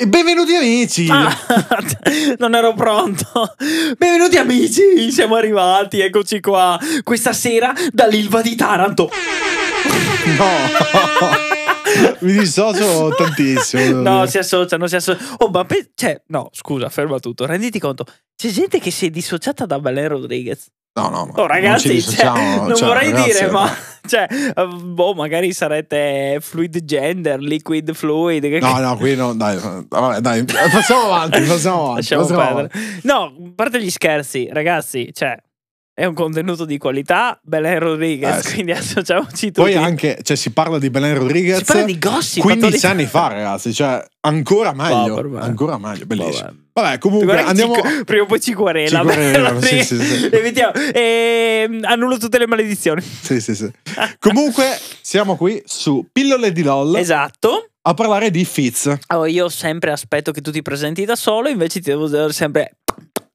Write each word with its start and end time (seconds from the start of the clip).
E 0.00 0.06
benvenuti 0.06 0.54
amici! 0.54 1.08
Ah, 1.10 1.30
non 2.38 2.54
ero 2.54 2.72
pronto. 2.72 3.54
Benvenuti 3.98 4.38
amici, 4.38 5.12
siamo 5.12 5.34
arrivati, 5.34 6.00
eccoci 6.00 6.40
qua. 6.40 6.80
Questa 7.04 7.34
sera 7.34 7.74
dall'Ilva 7.92 8.40
di 8.40 8.54
Taranto. 8.54 9.10
No! 10.38 11.58
Mi 12.20 12.32
dissocio 12.32 13.14
tantissimo. 13.16 14.00
No, 14.02 14.26
si 14.26 14.38
associano, 14.38 14.86
si 14.86 14.96
associano. 14.96 15.36
Oh, 15.38 15.48
ma 15.50 15.64
pe- 15.64 15.90
cioè, 15.94 16.20
no, 16.28 16.48
scusa, 16.52 16.88
ferma 16.88 17.18
tutto. 17.18 17.46
Renditi 17.46 17.78
conto, 17.78 18.04
c'è 18.36 18.48
gente 18.48 18.78
che 18.78 18.90
si 18.90 19.06
è 19.06 19.10
dissociata 19.10 19.66
da 19.66 19.78
Belen 19.78 20.08
Rodriguez. 20.08 20.66
No, 20.92 21.08
no, 21.08 21.26
ma 21.26 21.42
Oh, 21.42 21.46
ragazzi, 21.46 21.88
non, 21.88 22.00
ci 22.00 22.10
cioè, 22.16 22.56
non 22.56 22.74
cioè, 22.74 22.88
vorrei 22.88 23.12
ragazzi, 23.12 23.32
dire, 23.32 23.50
ma 23.50 23.72
cioè, 24.06 24.26
eh, 24.28 24.66
boh, 24.66 25.14
magari 25.14 25.52
sarete 25.52 26.38
fluid 26.40 26.84
gender, 26.84 27.38
liquid 27.38 27.92
fluid. 27.92 28.44
No, 28.44 28.78
no, 28.78 28.96
qui 28.96 29.14
no, 29.14 29.32
dai, 29.34 29.56
vabbè, 29.88 30.20
dai, 30.20 30.44
passiamo 30.44 31.02
avanti, 31.04 31.40
passiamo 31.42 31.82
avanti. 31.82 31.96
Lasciamo 32.00 32.26
passiamo 32.26 32.42
perdere. 32.44 33.00
No, 33.02 33.22
a 33.22 33.32
parte 33.54 33.80
gli 33.80 33.90
scherzi, 33.90 34.48
ragazzi, 34.50 35.10
cioè, 35.14 35.36
è 36.00 36.06
un 36.06 36.14
contenuto 36.14 36.64
di 36.64 36.78
qualità, 36.78 37.38
Belen 37.42 37.78
Rodriguez, 37.78 38.46
Eh, 38.46 38.52
quindi 38.54 38.72
associamoci 38.72 39.48
tutti. 39.48 39.60
Poi 39.60 39.74
anche, 39.74 40.18
cioè, 40.22 40.34
si 40.34 40.50
parla 40.50 40.78
di 40.78 40.88
Belen 40.88 41.18
Rodriguez 41.18 41.58
si 41.58 41.64
parla 41.64 41.82
di 41.82 41.98
gossip. 41.98 42.40
15 42.42 42.64
attualità. 42.64 42.88
anni 42.88 43.04
fa, 43.04 43.28
ragazzi, 43.28 43.74
cioè, 43.74 44.02
ancora 44.20 44.72
meglio. 44.72 45.28
Vabbè. 45.28 45.44
ancora 45.44 45.76
meglio, 45.76 46.06
bellissimo. 46.06 46.46
Vabbè. 46.46 46.58
Vabbè, 46.72 46.98
comunque, 46.98 47.38
andiamo... 47.42 47.74
ci- 47.74 48.04
prima 48.04 48.22
o 48.22 48.26
poi 48.26 48.40
ci 48.40 48.54
querela. 48.54 49.00
Ci 49.00 49.04
querela, 49.04 49.60
sì, 49.60 49.82
sì, 49.84 50.00
sì. 50.00 50.28
Evitiamo. 50.32 50.72
E, 50.72 51.68
annullo 51.82 52.16
tutte 52.16 52.38
le 52.38 52.46
maledizioni. 52.46 53.02
Sì, 53.02 53.38
sì, 53.38 53.54
sì. 53.54 53.70
Comunque, 54.18 54.78
siamo 55.02 55.36
qui 55.36 55.62
su 55.66 56.06
Pillole 56.10 56.50
di 56.52 56.62
LOL 56.62 56.96
Esatto. 56.96 57.72
a 57.82 57.92
parlare 57.92 58.30
di 58.30 58.46
Fitz. 58.46 58.90
Oh, 59.08 59.26
io 59.26 59.50
sempre 59.50 59.90
aspetto 59.90 60.32
che 60.32 60.40
tu 60.40 60.50
ti 60.50 60.62
presenti 60.62 61.04
da 61.04 61.14
solo, 61.14 61.48
invece 61.48 61.80
ti 61.80 61.90
devo 61.90 62.08
dare 62.08 62.32
sempre 62.32 62.76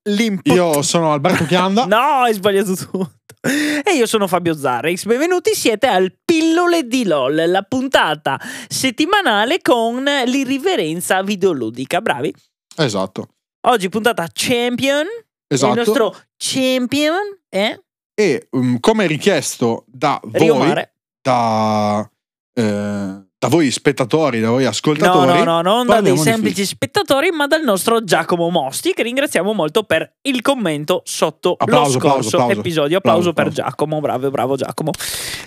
l'input. 0.09 0.54
Io 0.54 0.82
sono 0.82 1.12
Alberto 1.12 1.46
Chianda. 1.46 1.85
No, 1.88 2.21
hai 2.21 2.34
sbagliato 2.34 2.76
tutto. 2.76 3.13
E 3.41 3.93
io 3.96 4.07
sono 4.07 4.27
Fabio 4.27 4.55
Zarrix. 4.55 5.05
Benvenuti, 5.05 5.54
siete 5.54 5.85
al 5.88 6.12
Pillole 6.26 6.88
di 6.88 7.05
LOL, 7.05 7.43
la 7.48 7.62
puntata 7.62 8.40
settimanale 8.68 9.62
con 9.62 10.04
l'irriverenza 10.26 11.21
videoludica. 11.21 12.02
Bravi. 12.02 12.34
Esatto. 12.77 13.27
Oggi 13.68 13.90
puntata 13.90 14.27
champion. 14.34 15.05
Esatto. 15.48 15.71
Il 15.74 15.77
nostro 15.77 16.16
champion 16.38 17.22
è 17.48 17.79
E 18.16 18.48
um, 18.51 18.79
come 18.79 19.05
richiesto 19.05 19.85
da 19.88 20.20
Rio 20.32 20.55
voi, 20.55 20.68
Mare. 20.68 20.94
da, 21.22 22.10
eh, 22.54 23.24
da 23.38 23.48
voi 23.48 23.70
spettatori, 23.70 24.40
da 24.40 24.50
voi 24.50 24.64
No, 24.64 24.70
ascoltatori, 24.70 25.44
no, 25.44 25.44
no, 25.44 25.62
non 25.62 25.88
da 25.88 26.02
dei 26.02 26.18
semplici 26.18 26.66
spettatori, 26.66 27.32
ma 27.32 27.48
dal 27.48 27.64
nostro 27.64 28.04
Giacomo 28.04 28.50
Mosti, 28.50 28.94
che 28.94 29.04
ringraziamo 29.04 29.54
molto 29.54 29.84
per 29.84 30.16
il 30.24 30.41
commento 30.41 31.02
sotto 31.05 31.56
Applauso, 31.58 31.94
lo 31.94 32.00
scorso 32.00 32.38
applauso. 32.38 32.60
episodio. 32.60 32.98
Applauso, 32.98 33.30
Applauso, 33.30 33.52
per 33.52 33.63
Giacomo, 33.63 34.00
bravo, 34.00 34.32
bravo 34.32 34.56
Giacomo. 34.56 34.91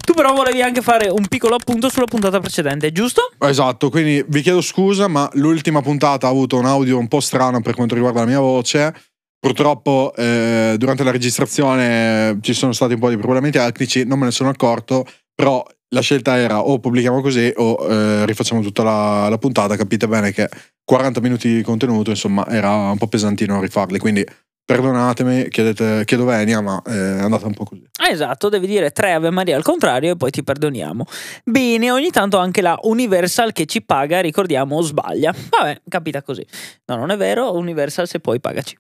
Tu 0.04 0.12
però 0.12 0.32
volevi 0.32 0.62
anche 0.62 0.80
fare 0.80 1.08
un 1.08 1.26
piccolo 1.28 1.56
appunto 1.56 1.88
sulla 1.88 2.06
puntata 2.06 2.38
precedente, 2.40 2.92
giusto? 2.92 3.30
Esatto, 3.38 3.90
quindi 3.90 4.24
vi 4.28 4.42
chiedo 4.42 4.60
scusa, 4.60 5.08
ma 5.08 5.28
l'ultima 5.34 5.82
puntata 5.82 6.26
ha 6.26 6.30
avuto 6.30 6.56
un 6.56 6.66
audio 6.66 6.98
un 6.98 7.08
po' 7.08 7.20
strano 7.20 7.60
per 7.62 7.74
quanto 7.74 7.94
riguarda 7.94 8.20
la 8.20 8.26
mia 8.26 8.40
voce. 8.40 8.94
Purtroppo 9.40 10.12
eh, 10.16 10.74
durante 10.78 11.04
la 11.04 11.10
registrazione 11.10 12.38
ci 12.42 12.52
sono 12.54 12.72
stati 12.72 12.94
un 12.94 13.00
po' 13.00 13.08
di 13.08 13.16
problemi 13.16 13.50
tecnici, 13.50 14.04
non 14.04 14.18
me 14.18 14.26
ne 14.26 14.30
sono 14.32 14.48
accorto, 14.48 15.06
però 15.34 15.64
la 15.90 16.00
scelta 16.00 16.36
era 16.36 16.60
o 16.60 16.78
pubblichiamo 16.78 17.20
così 17.20 17.52
o 17.56 17.76
eh, 17.88 18.26
rifacciamo 18.26 18.60
tutta 18.60 18.82
la, 18.82 19.28
la 19.28 19.38
puntata. 19.38 19.76
Capite 19.76 20.06
bene 20.08 20.32
che 20.32 20.48
40 20.84 21.20
minuti 21.20 21.54
di 21.54 21.62
contenuto, 21.62 22.10
insomma, 22.10 22.46
era 22.48 22.90
un 22.90 22.98
po' 22.98 23.06
pesantino 23.08 23.60
rifarli, 23.60 23.98
quindi 23.98 24.26
perdonatemi, 24.68 25.48
chiedete, 25.48 26.04
chiedo 26.04 26.26
venia, 26.26 26.60
ma 26.60 26.82
eh, 26.84 26.92
è 26.92 27.20
andata 27.20 27.46
un 27.46 27.54
po' 27.54 27.64
così. 27.64 27.88
Esatto, 28.10 28.50
devi 28.50 28.66
dire 28.66 28.90
tre 28.90 29.12
Ave 29.12 29.30
Maria 29.30 29.56
al 29.56 29.62
contrario 29.62 30.12
e 30.12 30.16
poi 30.16 30.30
ti 30.30 30.42
perdoniamo. 30.42 31.06
Bene, 31.42 31.90
ogni 31.90 32.10
tanto 32.10 32.36
anche 32.36 32.60
la 32.60 32.78
Universal 32.82 33.52
che 33.52 33.64
ci 33.64 33.82
paga, 33.82 34.20
ricordiamo, 34.20 34.82
sbaglia. 34.82 35.34
Vabbè, 35.48 35.82
capita 35.88 36.20
così. 36.20 36.46
No, 36.84 36.96
non 36.96 37.10
è 37.10 37.16
vero, 37.16 37.56
Universal 37.56 38.06
se 38.06 38.20
puoi 38.20 38.40
pagaci. 38.40 38.76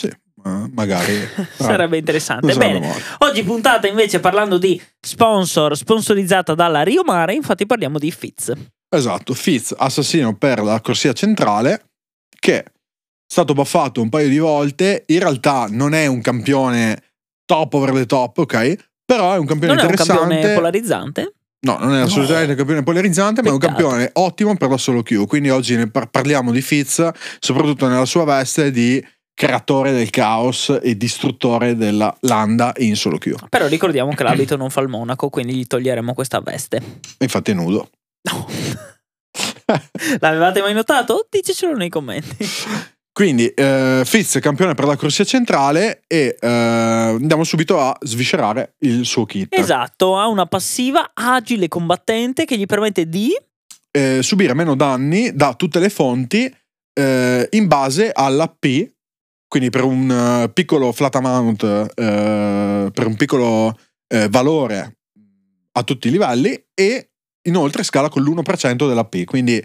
Sì, 0.00 0.08
magari... 0.72 1.14
Sarebbe 1.56 1.98
interessante. 1.98 2.46
Non 2.46 2.58
Bene, 2.58 2.92
oggi 3.18 3.42
puntata 3.42 3.86
invece 3.86 4.20
parlando 4.20 4.58
di 4.58 4.80
sponsor 5.00 5.76
sponsorizzata 5.76 6.54
dalla 6.54 6.82
Rio 6.82 7.02
Mare, 7.04 7.34
infatti 7.34 7.66
parliamo 7.66 7.98
di 7.98 8.10
Fitz. 8.10 8.52
Esatto, 8.88 9.34
Fitz, 9.34 9.74
assassino 9.76 10.36
per 10.36 10.62
la 10.62 10.80
corsia 10.80 11.12
centrale, 11.12 11.84
che 12.38 12.58
è 12.62 12.64
stato 13.26 13.52
buffato 13.52 14.02
un 14.02 14.08
paio 14.08 14.28
di 14.28 14.38
volte, 14.38 15.04
in 15.06 15.18
realtà 15.20 15.66
non 15.70 15.94
è 15.94 16.06
un 16.06 16.20
campione 16.20 17.02
top 17.44 17.74
over 17.74 17.92
the 17.92 18.06
top, 18.06 18.38
ok? 18.38 18.76
Però 19.04 19.34
è 19.34 19.38
un 19.38 19.46
campione 19.46 19.74
Non 19.74 19.82
è 19.82 19.86
un 19.86 19.90
interessante. 19.90 20.28
campione 20.34 20.54
polarizzante? 20.54 21.34
no, 21.62 21.76
non 21.78 21.94
è 21.94 22.00
assolutamente 22.00 22.52
un 22.52 22.56
campione 22.56 22.82
polarizzante, 22.82 23.42
ma 23.42 23.48
è 23.48 23.52
un 23.52 23.58
Peccato. 23.58 23.78
campione 23.82 24.10
ottimo 24.14 24.56
per 24.56 24.70
la 24.70 24.78
solo 24.78 25.02
queue. 25.02 25.26
Quindi 25.26 25.50
oggi 25.50 25.76
ne 25.76 25.90
par- 25.90 26.08
parliamo 26.08 26.52
di 26.52 26.62
Fitz, 26.62 27.08
soprattutto 27.38 27.86
nella 27.86 28.06
sua 28.06 28.24
veste 28.24 28.70
di 28.70 29.04
creatore 29.40 29.92
del 29.92 30.10
caos 30.10 30.78
e 30.82 30.98
distruttore 30.98 31.74
della 31.74 32.14
landa 32.20 32.74
in 32.76 32.94
solo 32.94 33.16
queue. 33.16 33.38
Però 33.48 33.66
ricordiamo 33.68 34.12
che 34.12 34.22
l'abito 34.22 34.54
non 34.60 34.68
fa 34.68 34.82
il 34.82 34.88
monaco, 34.88 35.30
quindi 35.30 35.54
gli 35.54 35.66
toglieremo 35.66 36.12
questa 36.12 36.40
veste. 36.40 37.00
Infatti 37.20 37.52
è 37.52 37.54
nudo. 37.54 37.88
No. 38.30 38.46
L'avevate 40.20 40.60
mai 40.60 40.74
notato? 40.74 41.26
Dicecelo 41.30 41.74
nei 41.74 41.88
commenti. 41.88 42.36
Quindi 43.10 43.48
eh, 43.48 44.02
Fitz 44.04 44.38
campione 44.42 44.74
per 44.74 44.84
la 44.84 44.96
corsia 44.96 45.24
centrale 45.24 46.02
e 46.06 46.36
eh, 46.38 46.46
andiamo 46.46 47.42
subito 47.42 47.80
a 47.80 47.96
sviscerare 47.98 48.74
il 48.80 49.06
suo 49.06 49.24
kit. 49.24 49.58
Esatto, 49.58 50.18
ha 50.18 50.26
una 50.26 50.44
passiva 50.44 51.12
agile 51.14 51.66
combattente 51.68 52.44
che 52.44 52.58
gli 52.58 52.66
permette 52.66 53.08
di 53.08 53.34
Eh, 53.90 54.22
subire 54.22 54.52
meno 54.52 54.74
danni 54.76 55.34
da 55.34 55.54
tutte 55.54 55.80
le 55.80 55.88
fonti 55.88 56.54
eh, 56.92 57.48
in 57.52 57.66
base 57.66 58.10
all'AP, 58.12 58.90
quindi 59.50 59.68
per 59.68 59.82
un 59.82 60.08
eh, 60.08 60.48
piccolo 60.50 60.92
flat 60.92 61.16
amount, 61.16 61.64
eh, 61.64 62.88
per 62.94 63.06
un 63.08 63.16
piccolo 63.16 63.76
eh, 64.06 64.28
valore 64.28 64.98
a 65.72 65.82
tutti 65.82 66.06
i 66.06 66.12
livelli 66.12 66.66
e 66.72 67.10
inoltre 67.48 67.82
scala 67.82 68.08
con 68.08 68.22
l'1% 68.22 68.86
dell'AP. 68.86 69.24
Quindi 69.24 69.60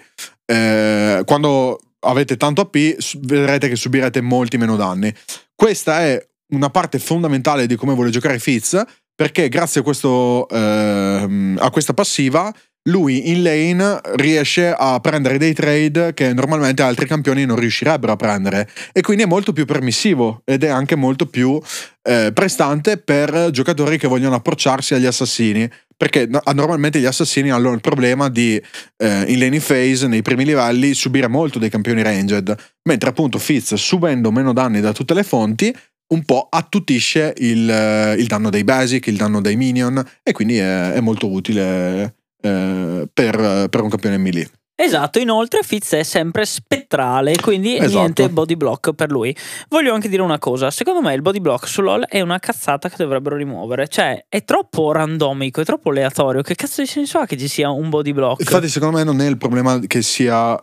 eh, 0.46 1.22
quando 1.24 1.80
avete 2.00 2.36
tanto 2.36 2.62
AP 2.62 2.96
vedrete 3.20 3.70
che 3.70 3.76
subirete 3.76 4.22
molti 4.22 4.58
meno 4.58 4.76
danni. 4.76 5.14
Questa 5.54 6.02
è 6.02 6.28
una 6.54 6.72
parte 6.72 6.98
fondamentale 6.98 7.68
di 7.68 7.76
come 7.76 7.94
vuole 7.94 8.10
giocare 8.10 8.40
Fitz 8.40 8.84
perché 9.14 9.50
grazie 9.50 9.82
a, 9.82 9.84
questo, 9.84 10.50
ehm, 10.50 11.60
a 11.62 11.70
questa 11.70 11.94
passiva 11.94 12.52
lui 12.88 13.30
in 13.32 13.42
lane 13.42 14.00
riesce 14.16 14.74
a 14.78 15.00
prendere 15.00 15.38
dei 15.38 15.54
trade 15.54 16.14
che 16.14 16.34
normalmente 16.34 16.82
altri 16.82 17.08
campioni 17.08 17.46
non 17.46 17.58
riuscirebbero 17.58 18.12
a 18.14 18.16
prendere. 18.16 18.70
E 18.92 19.02
quindi 19.02 19.24
è 19.24 19.28
molto 19.28 19.54
più 19.54 19.66
permissivo 19.66 20.42
ed 20.46 20.64
è 20.64 20.68
anche 20.68 20.96
molto 20.96 21.26
più 21.26 21.60
eh, 22.04 22.32
prestante 22.34 22.98
per 22.98 23.50
giocatori 23.52 23.98
che 23.98 24.08
vogliono 24.08 24.36
approcciarsi 24.36 24.94
agli 24.94 25.06
assassini. 25.06 25.70
Perché 25.98 26.28
no- 26.28 26.42
normalmente 26.54 27.00
gli 27.00 27.06
assassini 27.06 27.52
hanno 27.52 27.72
il 27.72 27.80
problema 27.80 28.30
di 28.30 28.62
eh, 28.98 29.24
in 29.28 29.40
laning 29.40 29.62
phase 29.62 30.08
nei 30.08 30.22
primi 30.22 30.44
livelli 30.44 30.94
subire 30.94 31.28
molto 31.28 31.58
dei 31.58 31.70
campioni 31.70 32.04
ranged. 32.04 32.56
Mentre 32.84 33.10
appunto 33.10 33.40
Fitz 33.40 33.74
subendo 33.76 34.32
meno 34.32 34.54
danni 34.54 34.82
da 34.82 34.92
tutte 34.92 35.14
le 35.14 35.24
fonti 35.24 35.76
un 36.08 36.24
po' 36.24 36.48
attutisce 36.52 37.34
il, 37.38 38.16
il 38.20 38.28
danno 38.28 38.52
dei 38.52 38.64
basic, 38.64 39.08
il 39.08 39.16
danno 39.16 39.42
dei 39.42 39.56
minion 39.56 40.04
e 40.22 40.34
quindi 40.34 40.58
è, 40.58 40.92
è 40.92 41.00
molto 41.00 41.32
utile 41.32 42.14
eh, 42.46 43.08
per, 43.12 43.68
per 43.70 43.82
un 43.82 43.90
campione 43.90 44.18
melee. 44.18 44.50
Esatto, 44.78 45.20
inoltre 45.20 45.62
Fitz 45.64 45.94
è 45.94 46.04
sempre 46.04 46.46
spettrale, 46.46 47.38
quindi 47.40 47.78
Esatto. 47.78 47.98
niente 47.98 48.30
body 48.30 48.58
block 48.58 48.92
per 48.92 49.10
lui. 49.10 49.34
Voglio 49.70 49.94
anche 49.94 50.10
dire 50.10 50.22
una 50.22 50.38
cosa, 50.38 50.70
secondo 50.70 51.02
me 51.02 51.14
il 51.14 51.22
body 51.22 51.40
block 51.40 51.66
su 51.66 51.82
LoL 51.82 52.06
è 52.06 52.20
una 52.20 52.40
cazzata 52.40 52.90
che 52.90 52.96
dovrebbero 52.98 53.38
rimuovere, 53.38 53.88
cioè 53.88 54.26
è 54.28 54.44
troppo 54.44 54.92
randomico, 54.92 55.62
è 55.62 55.64
troppo 55.64 55.92
aleatorio, 55.92 56.42
che 56.42 56.56
cazzo 56.56 56.82
di 56.82 56.88
senso 56.88 57.20
ha 57.20 57.26
che 57.26 57.38
ci 57.38 57.48
sia 57.48 57.70
un 57.70 57.90
body 57.90 58.12
block? 58.12 58.42
Infatti 58.42 58.68
secondo 58.68 58.98
me 58.98 59.06
non 59.06 59.22
è 59.22 59.28
il 59.28 59.38
problema 59.38 59.80
che 59.80 60.02
sia... 60.02 60.60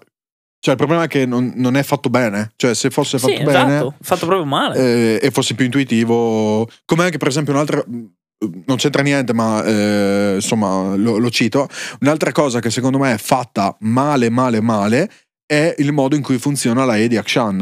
Cioè 0.59 0.75
il 0.75 0.79
problema 0.79 1.05
è 1.05 1.09
che 1.09 1.25
non, 1.25 1.55
non 1.57 1.77
è 1.77 1.83
fatto 1.83 2.11
bene, 2.11 2.53
cioè 2.57 2.75
se 2.75 2.91
fosse 2.91 3.19
fatto 3.19 3.33
sì, 3.35 3.43
bene 3.43 3.77
esatto, 3.77 3.95
fatto 4.01 4.27
proprio 4.27 4.47
male. 4.47 4.77
eh, 4.77 5.27
e 5.27 5.31
fosse 5.31 5.55
più 5.55 5.65
intuitivo, 5.65 6.69
come 6.85 7.05
anche 7.05 7.17
per 7.17 7.29
esempio 7.29 7.55
un'altra... 7.55 7.83
Non 8.67 8.77
c'entra 8.77 9.03
niente, 9.03 9.33
ma 9.33 9.65
eh, 9.65 10.33
insomma 10.37 10.95
lo, 10.97 11.19
lo 11.19 11.31
cito. 11.31 11.69
Un'altra 12.01 12.33
cosa 12.33 12.61
che 12.61 12.71
secondo 12.71 12.99
me 12.99 13.15
è 13.15 13.19
fatta 13.19 13.77
male, 13.81 14.31
male, 14.31 14.61
male 14.61 15.11
è 15.47 15.75
il 15.79 15.93
modo 15.93 16.17
in 16.17 16.23
cui 16.23 16.39
funziona 16.39 16.85
la 16.85 16.97
E 16.97 17.09
di 17.09 17.17
Akshan. 17.17 17.59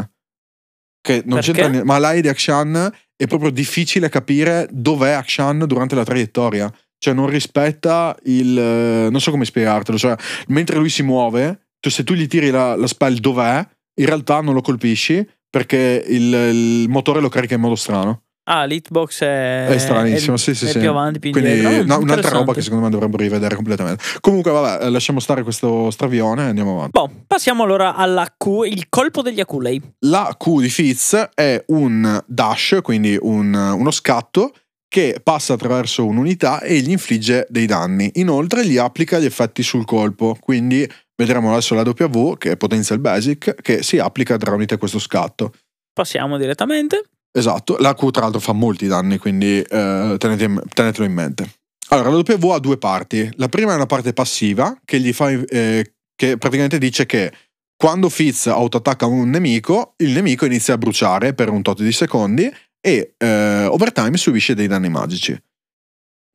Che 1.03 1.23
non 1.25 1.37
Perché? 1.37 1.53
c'entra 1.53 1.69
niente, 1.69 1.87
ma 1.87 1.99
la 1.99 2.13
di 2.13 2.29
Akshan 2.29 2.93
è 3.17 3.27
proprio 3.27 3.51
difficile 3.51 4.09
capire 4.09 4.69
dov'è 4.71 5.11
Akshan 5.11 5.65
durante 5.67 5.95
la 5.95 6.05
traiettoria. 6.05 6.73
Cioè 6.99 7.15
non 7.15 7.29
rispetta 7.29 8.17
il... 8.25 8.59
eh, 8.59 9.09
non 9.11 9.21
so 9.21 9.31
come 9.31 9.45
spiegartelo, 9.45 9.97
cioè 9.97 10.15
mentre 10.49 10.77
lui 10.77 10.91
si 10.91 11.03
muove 11.03 11.69
tu- 11.81 11.89
se 11.89 12.05
tu 12.05 12.15
gli 12.15 12.27
tiri 12.27 12.51
la, 12.51 12.77
la 12.77 12.87
spell 12.87 13.17
dov'è, 13.19 13.67
in 14.01 14.07
realtà 14.07 14.41
non 14.41 14.55
lo 14.55 14.61
colpisci 14.61 15.27
perché 15.49 16.05
il, 16.07 16.33
il 16.33 16.89
motore 16.89 17.21
lo 17.21 17.29
carica 17.29 17.55
in 17.55 17.61
modo 17.61 17.75
strano. 17.75 18.25
Ah, 18.53 18.65
l'hitbox 18.65 19.23
è, 19.23 19.67
È 19.69 19.79
stranissimo, 19.79 20.35
è- 20.35 20.39
sì, 20.39 20.57
sì, 20.57 20.65
è 20.65 20.71
sì. 20.71 20.79
più 20.81 20.91
avanti, 20.91 21.21
più 21.21 21.31
Quindi 21.31 21.61
no, 21.85 21.99
un'altra 21.99 22.31
roba 22.31 22.53
che 22.53 22.63
secondo 22.63 22.83
me 22.85 22.91
dovrebbero 22.91 23.23
rivedere 23.23 23.55
completamente. 23.55 24.03
Comunque, 24.21 24.51
vabbè, 24.51 24.89
lasciamo 24.89 25.21
stare 25.21 25.45
questo 25.45 25.89
stravione 25.93 26.47
e 26.47 26.49
andiamo 26.49 26.73
avanti. 26.73 26.91
Boh, 26.91 27.11
passiamo 27.29 27.63
allora 27.63 27.95
alla 27.95 28.27
Q, 28.37 28.65
il 28.67 28.87
colpo 28.89 29.23
degli 29.23 29.39
Aculei. 29.39 29.81
La 30.01 30.35
Q 30.37 30.59
di 30.63 30.69
Fizz 30.69 31.15
è 31.33 31.63
un 31.69 32.21
dash, 32.27 32.81
quindi 32.83 33.17
un- 33.21 33.55
uno 33.55 33.91
scatto 33.93 34.53
che 34.89 35.21
passa 35.23 35.53
attraverso 35.53 36.05
un'unità 36.05 36.61
e 36.61 36.81
gli 36.81 36.91
infligge 36.91 37.47
dei 37.49 37.67
danni. 37.67 38.11
Inoltre 38.15 38.67
gli 38.67 38.79
applica 38.79 39.21
gli 39.21 39.27
effetti 39.27 39.63
sul 39.63 39.85
colpo, 39.85 40.37
quindi 40.41 40.91
vedremo 41.15 41.53
adesso 41.53 41.77
la 41.77 41.83
W 41.83 42.33
che 42.37 42.57
potenzia 42.57 42.97
il 42.97 43.01
basic 43.01 43.55
che 43.63 43.85
si 43.85 43.99
applica 43.99 44.37
tramite 44.37 44.77
questo 44.77 44.99
scatto. 44.99 45.53
Passiamo 45.93 46.37
direttamente. 46.37 47.05
Esatto, 47.33 47.77
la 47.79 47.95
Q 47.95 48.11
tra 48.11 48.23
l'altro 48.23 48.41
fa 48.41 48.53
molti 48.53 48.87
danni, 48.87 49.19
quindi 49.19 49.61
eh, 49.61 50.17
tenete- 50.19 50.63
tenetelo 50.75 51.05
in 51.05 51.13
mente. 51.13 51.51
Allora, 51.91 52.11
la 52.11 52.17
W 52.17 52.49
ha 52.51 52.59
due 52.59 52.79
parti. 52.79 53.29
La 53.37 53.49
prima 53.49 53.73
è 53.73 53.75
una 53.75 53.87
parte 53.87 54.13
passiva 54.13 54.79
che 54.85 55.01
gli 55.01 55.13
fa 55.13 55.31
eh, 55.31 55.95
che 56.15 56.37
praticamente 56.37 56.79
dice 56.79 57.07
che 57.07 57.33
quando 57.77 58.11
Fizz 58.11 58.49
autoattacca 58.49 59.07
un 59.07 59.31
nemico, 59.31 59.95
il 59.99 60.11
nemico 60.11 60.45
inizia 60.45 60.75
a 60.75 60.79
bruciare 60.79 61.33
per 61.33 61.49
un 61.49 61.63
tot 61.63 61.83
di 61.83 61.93
secondi 61.93 62.53
e 62.81 63.15
eh, 63.17 63.65
over 63.65 63.91
time 63.91 64.17
subisce 64.17 64.55
dei 64.55 64.67
danni 64.67 64.91
magici. 64.91 65.37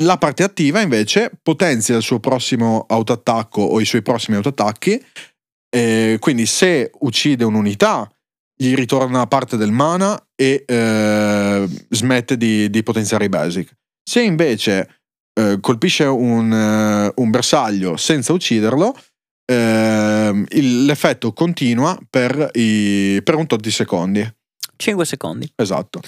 La 0.03 0.17
parte 0.17 0.43
attiva 0.43 0.81
invece 0.81 1.31
potenzia 1.41 1.95
il 1.95 2.01
suo 2.01 2.19
prossimo 2.19 2.85
autoattacco 2.89 3.61
o 3.61 3.79
i 3.79 3.85
suoi 3.85 4.01
prossimi 4.01 4.37
autoattacchi. 4.37 5.03
eh, 5.69 6.17
quindi 6.19 6.45
se 6.45 6.89
uccide 6.99 7.43
un'unità, 7.43 8.09
gli 8.57 8.73
ritorna 8.75 9.27
parte 9.27 9.57
del 9.57 9.71
mana 9.71 10.17
e 10.35 10.63
eh, 10.65 11.67
smette 11.89 12.37
di, 12.37 12.69
di 12.69 12.83
potenziare 12.83 13.25
i 13.25 13.29
basic. 13.29 13.75
Se 14.03 14.21
invece 14.21 15.01
eh, 15.37 15.57
colpisce 15.59 16.05
un, 16.05 16.51
eh, 16.53 17.11
un 17.21 17.29
bersaglio 17.29 17.97
senza 17.97 18.31
ucciderlo, 18.33 18.95
ehm, 19.51 20.45
il- 20.49 20.85
l'effetto 20.85 21.33
continua 21.33 21.97
per, 22.09 22.49
i- 22.53 23.19
per 23.23 23.35
un 23.35 23.45
tot 23.45 23.59
di 23.59 23.71
secondi. 23.71 24.27
5 24.77 25.05
secondi. 25.05 25.51
Esatto. 25.55 25.99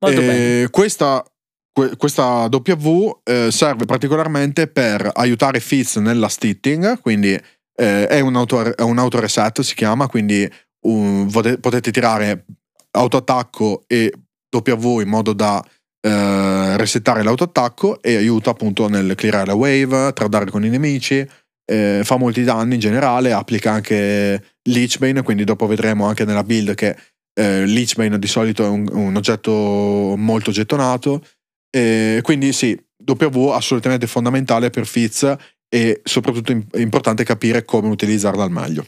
Molto 0.00 0.20
E 0.20 0.24
bene. 0.26 0.68
Questa, 0.70 1.24
que- 1.72 1.96
questa 1.96 2.44
W 2.50 3.20
eh, 3.24 3.48
serve 3.50 3.84
particolarmente 3.84 4.66
per 4.68 5.10
aiutare 5.14 5.60
Fizz 5.60 5.96
nella 5.96 6.28
stitting, 6.28 7.00
quindi 7.00 7.32
eh, 7.80 8.06
è 8.06 8.20
un, 8.20 8.36
auto, 8.36 8.74
è 8.76 8.82
un 8.82 8.98
auto 8.98 9.20
reset, 9.20 9.60
si 9.60 9.74
chiama, 9.74 10.06
quindi 10.08 10.50
pote- 10.80 11.58
potete 11.58 11.90
tirare 11.90 12.44
autoattacco 12.90 13.84
e 13.86 14.12
W 14.50 15.00
in 15.00 15.08
modo 15.08 15.32
da 15.32 15.64
eh, 16.00 16.76
resettare 16.76 17.22
l'autoattacco 17.22 18.00
e 18.00 18.16
aiuta 18.16 18.50
appunto 18.50 18.88
nel 18.88 19.14
clearare 19.14 19.46
la 19.46 19.54
wave, 19.54 20.12
tradare 20.12 20.50
con 20.50 20.64
i 20.64 20.68
nemici, 20.68 21.26
eh, 21.70 22.00
fa 22.04 22.16
molti 22.16 22.44
danni 22.44 22.74
in 22.74 22.80
generale, 22.80 23.32
applica 23.32 23.72
anche 23.72 24.56
Leechbane, 24.62 25.22
quindi 25.22 25.44
dopo 25.44 25.66
vedremo 25.66 26.06
anche 26.06 26.24
nella 26.24 26.44
build 26.44 26.74
che 26.74 26.96
eh, 27.38 27.66
Leechbane 27.66 28.18
di 28.18 28.26
solito 28.26 28.64
è 28.64 28.68
un, 28.68 28.88
un 28.90 29.16
oggetto 29.16 30.14
molto 30.16 30.50
gettonato, 30.50 31.24
e 31.70 32.20
quindi 32.22 32.52
sì, 32.52 32.78
W 33.04 33.48
assolutamente 33.48 34.06
fondamentale 34.06 34.70
per 34.70 34.86
Fizz 34.86 35.34
e 35.68 36.00
soprattutto 36.02 36.52
è 36.52 36.78
importante 36.78 37.24
capire 37.24 37.64
come 37.64 37.88
utilizzarla 37.88 38.42
al 38.42 38.50
meglio. 38.50 38.84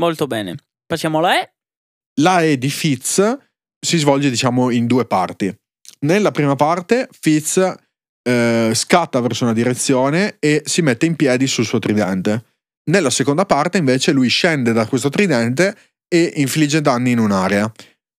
Molto 0.00 0.26
bene. 0.26 0.56
Passiamo 0.92 1.20
alla 1.20 1.40
E. 1.40 1.52
La 2.20 2.42
E 2.42 2.58
di 2.58 2.68
Fizz 2.68 3.22
si 3.80 3.96
svolge 3.96 4.28
diciamo 4.28 4.68
in 4.68 4.86
due 4.86 5.06
parti. 5.06 5.50
Nella 6.00 6.32
prima 6.32 6.54
parte 6.54 7.08
Fizz 7.10 7.60
eh, 8.28 8.72
scatta 8.74 9.18
verso 9.20 9.44
una 9.44 9.54
direzione 9.54 10.36
e 10.38 10.60
si 10.66 10.82
mette 10.82 11.06
in 11.06 11.16
piedi 11.16 11.46
sul 11.46 11.64
suo 11.64 11.78
tridente. 11.78 12.44
Nella 12.90 13.08
seconda 13.08 13.46
parte 13.46 13.78
invece 13.78 14.12
lui 14.12 14.28
scende 14.28 14.74
da 14.74 14.86
questo 14.86 15.08
tridente 15.08 15.74
e 16.06 16.34
infligge 16.36 16.82
danni 16.82 17.12
in 17.12 17.20
un'area. 17.20 17.72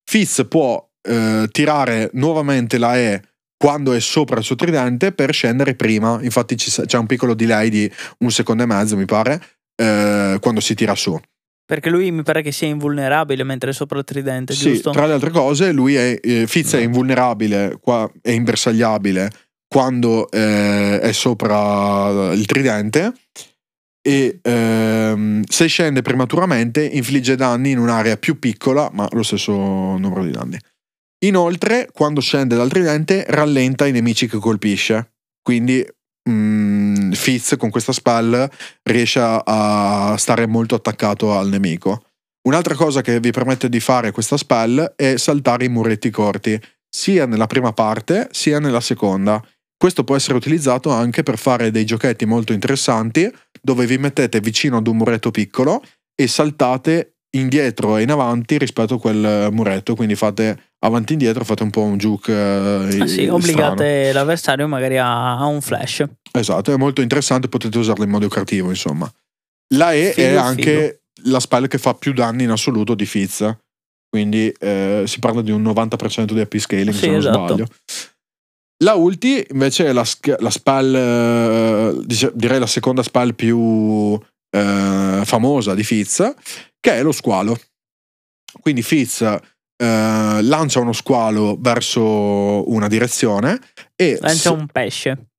Fizz 0.10 0.48
può 0.50 0.84
eh, 1.08 1.48
tirare 1.52 2.10
nuovamente 2.14 2.80
la 2.80 2.98
E 2.98 3.22
quando 3.56 3.94
è 3.94 4.00
sopra 4.00 4.40
il 4.40 4.44
suo 4.44 4.56
tridente 4.56 5.12
per 5.12 5.32
scendere 5.32 5.76
prima. 5.76 6.18
Infatti 6.24 6.56
c'è 6.56 6.98
un 6.98 7.06
piccolo 7.06 7.36
delay 7.36 7.70
di 7.70 7.92
un 8.22 8.32
secondo 8.32 8.64
e 8.64 8.66
mezzo, 8.66 8.98
mi 8.98 9.06
pare, 9.06 9.40
eh, 9.76 10.40
quando 10.42 10.60
si 10.60 10.74
tira 10.74 10.96
su. 10.96 11.22
Perché 11.66 11.90
lui 11.90 12.12
mi 12.12 12.24
pare 12.24 12.42
che 12.42 12.52
sia 12.52 12.68
invulnerabile 12.68 13.44
mentre 13.44 13.70
è 13.70 13.74
sopra 13.74 13.98
il 13.98 14.04
tridente, 14.04 14.54
Sì, 14.54 14.74
giusto? 14.74 14.92
tra 14.92 15.06
le 15.06 15.14
altre 15.14 15.30
cose, 15.30 15.72
lui 15.72 15.96
è, 15.96 16.20
eh, 16.22 16.46
Fizz 16.46 16.76
è 16.76 16.82
invulnerabile, 16.82 17.78
qua, 17.82 18.10
è 18.22 18.32
imbersagliabile 18.32 19.30
quando 19.68 20.30
eh, 20.30 21.00
è 21.00 21.12
sopra 21.14 22.32
il 22.34 22.46
tridente 22.46 23.14
e 24.06 24.40
ehm, 24.42 25.44
se 25.48 25.68
scende 25.68 26.02
prematuramente 26.02 26.86
infligge 26.86 27.36
danni 27.36 27.72
in 27.72 27.80
un'area 27.80 28.18
più 28.18 28.38
piccola, 28.38 28.90
ma 28.92 29.08
lo 29.12 29.24
stesso 29.24 29.54
numero 29.54 30.24
di 30.24 30.32
danni. 30.32 30.58
Inoltre, 31.26 31.88
quando 31.94 32.20
scende 32.20 32.56
dal 32.58 32.70
tridente, 32.70 33.24
rallenta 33.30 33.88
i 33.88 33.92
nemici 33.94 34.28
che 34.28 34.38
colpisce. 34.40 35.14
Quindi 35.42 35.86
mm, 36.30 37.12
Fizz 37.12 37.56
con 37.58 37.70
questa 37.70 37.92
spell 37.92 38.50
riesce 38.84 39.20
a 39.22 40.16
stare 40.18 40.46
molto 40.48 40.76
attaccato 40.76 41.38
al 41.38 41.50
nemico. 41.50 42.04
Un'altra 42.48 42.76
cosa 42.76 43.02
che 43.02 43.20
vi 43.20 43.32
permette 43.32 43.70
di 43.70 43.80
fare 43.80 44.12
questa 44.12 44.38
spell 44.38 44.94
è 44.96 45.16
saltare 45.16 45.66
i 45.66 45.70
muretti 45.70 46.10
corti, 46.10 46.60
sia 46.90 47.26
nella 47.26 47.48
prima 47.48 47.72
parte 47.72 48.28
sia 48.32 48.60
nella 48.60 48.82
seconda. 48.82 49.42
Questo 49.78 50.04
può 50.04 50.16
essere 50.16 50.36
utilizzato 50.38 50.92
anche 50.92 51.24
per 51.24 51.38
fare 51.38 51.72
dei 51.72 51.86
giochetti 51.86 52.26
molto 52.26 52.54
interessanti 52.54 53.30
dove 53.62 53.86
vi 53.86 53.98
mettete 53.98 54.40
vicino 54.40 54.78
ad 54.78 54.88
un 54.88 54.98
muretto 54.98 55.32
piccolo 55.32 55.84
e 56.16 56.28
saltate 56.28 57.13
indietro 57.36 57.98
e 57.98 58.04
in 58.04 58.12
avanti 58.12 58.58
rispetto 58.58 58.96
a 58.96 59.00
quel 59.00 59.50
muretto, 59.52 59.96
quindi 59.96 60.16
fate 60.16 60.72
avanti 60.80 61.12
e 61.14 61.16
indietro, 61.16 61.44
fate 61.44 61.64
un 61.64 61.70
po' 61.70 61.82
un 61.82 61.98
juke 61.98 62.32
eh, 62.32 63.00
Ah, 63.02 63.08
sì, 63.08 63.14
strano. 63.22 63.36
obbligate 63.36 64.12
l'avversario 64.14 64.68
magari 64.68 64.98
a, 64.98 65.38
a 65.38 65.46
un 65.46 65.62
flash. 65.62 66.04
Esatto, 66.32 66.72
è 66.72 66.78
molto 66.78 67.02
interessante, 67.02 67.48
potete 67.50 67.78
usarlo 67.78 68.04
in 68.04 68.10
modo 68.10 68.28
creativo, 68.28 68.70
insomma. 68.70 69.12
La 69.76 69.94
E 69.94 70.12
Figo, 70.14 70.28
è 70.28 70.36
anche 70.36 71.02
la 71.26 71.40
spell 71.40 71.68
che 71.68 71.78
fa 71.78 71.94
più 71.96 72.14
danni 72.14 72.44
in 72.44 72.50
assoluto 72.52 72.94
di 72.96 73.06
Fizz. 73.06 73.50
Quindi 74.10 74.54
eh, 74.60 75.04
si 75.08 75.20
parla 75.20 75.42
di 75.42 75.50
un 75.50 75.64
90% 75.64 76.34
di 76.34 76.40
AP 76.40 76.58
scaling, 76.58 76.94
Sì, 76.94 77.00
se 77.00 77.08
non 77.08 77.18
esatto. 77.18 77.46
sbaglio. 77.48 77.66
La 78.84 78.94
ulti 78.94 79.44
invece 79.52 79.86
è 79.88 79.92
la, 79.94 80.06
la 80.40 80.50
spell, 80.52 80.94
eh, 80.96 82.30
direi 82.34 82.60
la 82.60 82.68
seconda 82.68 83.02
spell 83.02 83.34
più 83.34 84.20
eh, 84.56 85.22
famosa 85.24 85.74
di 85.74 85.84
Fizz, 85.84 86.22
che 86.84 86.92
è 86.98 87.02
lo 87.02 87.14
squalo. 87.14 87.58
Quindi 88.60 88.82
Fizz 88.84 89.22
eh, 89.22 89.40
lancia 89.78 90.82
uno 90.82 90.92
squalo 90.92 91.56
verso 91.58 92.70
una 92.70 92.88
direzione 92.90 93.58
e 93.96 94.18
Lancia 94.20 94.52
un 94.52 94.68
pesce. 94.68 95.30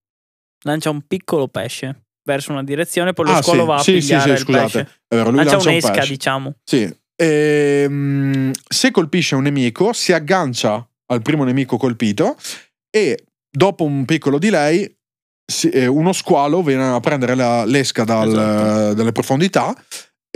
Lancia 0.64 0.88
un 0.88 1.02
piccolo 1.06 1.48
pesce 1.48 2.06
verso 2.26 2.52
una 2.52 2.64
direzione, 2.64 3.12
poi 3.12 3.26
lo 3.26 3.32
Ah, 3.32 3.42
squalo 3.42 3.60
sì, 3.60 3.66
va 3.66 3.74
a 3.74 3.78
sì, 3.82 3.92
sì, 3.92 3.98
pigliare 3.98 4.22
sì, 4.22 4.30
il 4.30 4.38
scusate. 4.38 4.62
pesce. 4.84 5.00
è 5.06 5.14
vero, 5.16 5.28
lui 5.28 5.36
Lancia 5.36 5.52
lancia 5.52 5.68
un 5.68 5.74
un'esca, 5.74 5.92
pesce. 5.92 6.08
diciamo. 6.10 6.54
Sì. 6.64 6.96
Ehm, 7.16 8.50
se 8.68 8.90
colpisce 8.90 9.34
un 9.34 9.42
nemico, 9.42 9.92
si 9.92 10.12
aggancia 10.12 10.88
al 11.12 11.20
primo 11.22 11.44
nemico 11.44 11.76
colpito 11.76 12.36
e 12.90 13.24
dopo 13.50 13.84
un 13.84 14.06
piccolo 14.06 14.38
delay 14.38 14.90
eh, 15.72 15.86
uno 15.86 16.12
squalo 16.14 16.62
viene 16.62 16.86
a 16.86 17.00
prendere 17.00 17.34
la- 17.34 17.66
l'esca 17.66 18.04
dal- 18.04 18.28
Esatto. 18.30 18.94
dalle 18.94 19.12
profondità 19.12 19.74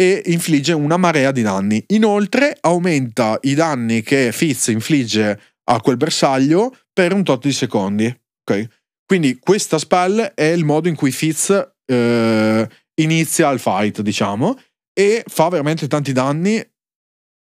e 0.01 0.23
infligge 0.27 0.73
una 0.73 0.97
marea 0.97 1.33
di 1.33 1.43
danni. 1.43 1.83
Inoltre 1.89 2.57
aumenta 2.61 3.37
i 3.43 3.55
danni 3.55 4.03
che 4.03 4.31
Fizz 4.31 4.69
infligge 4.69 5.41
a 5.65 5.81
quel 5.81 5.97
bersaglio 5.97 6.73
per 6.93 7.13
un 7.13 7.25
tot 7.25 7.43
di 7.43 7.53
secondi. 7.53 8.07
ok? 8.49 8.69
Quindi 9.05 9.39
questa 9.41 9.77
spell 9.77 10.21
è 10.21 10.45
il 10.45 10.65
modo 10.65 10.87
in 10.87 10.95
cui 10.95 11.11
Fizz 11.11 11.51
eh, 11.85 12.69
inizia 13.01 13.51
il 13.51 13.59
fight, 13.59 14.01
diciamo, 14.01 14.57
e 14.93 15.25
fa 15.27 15.49
veramente 15.49 15.89
tanti 15.89 16.13
danni, 16.13 16.65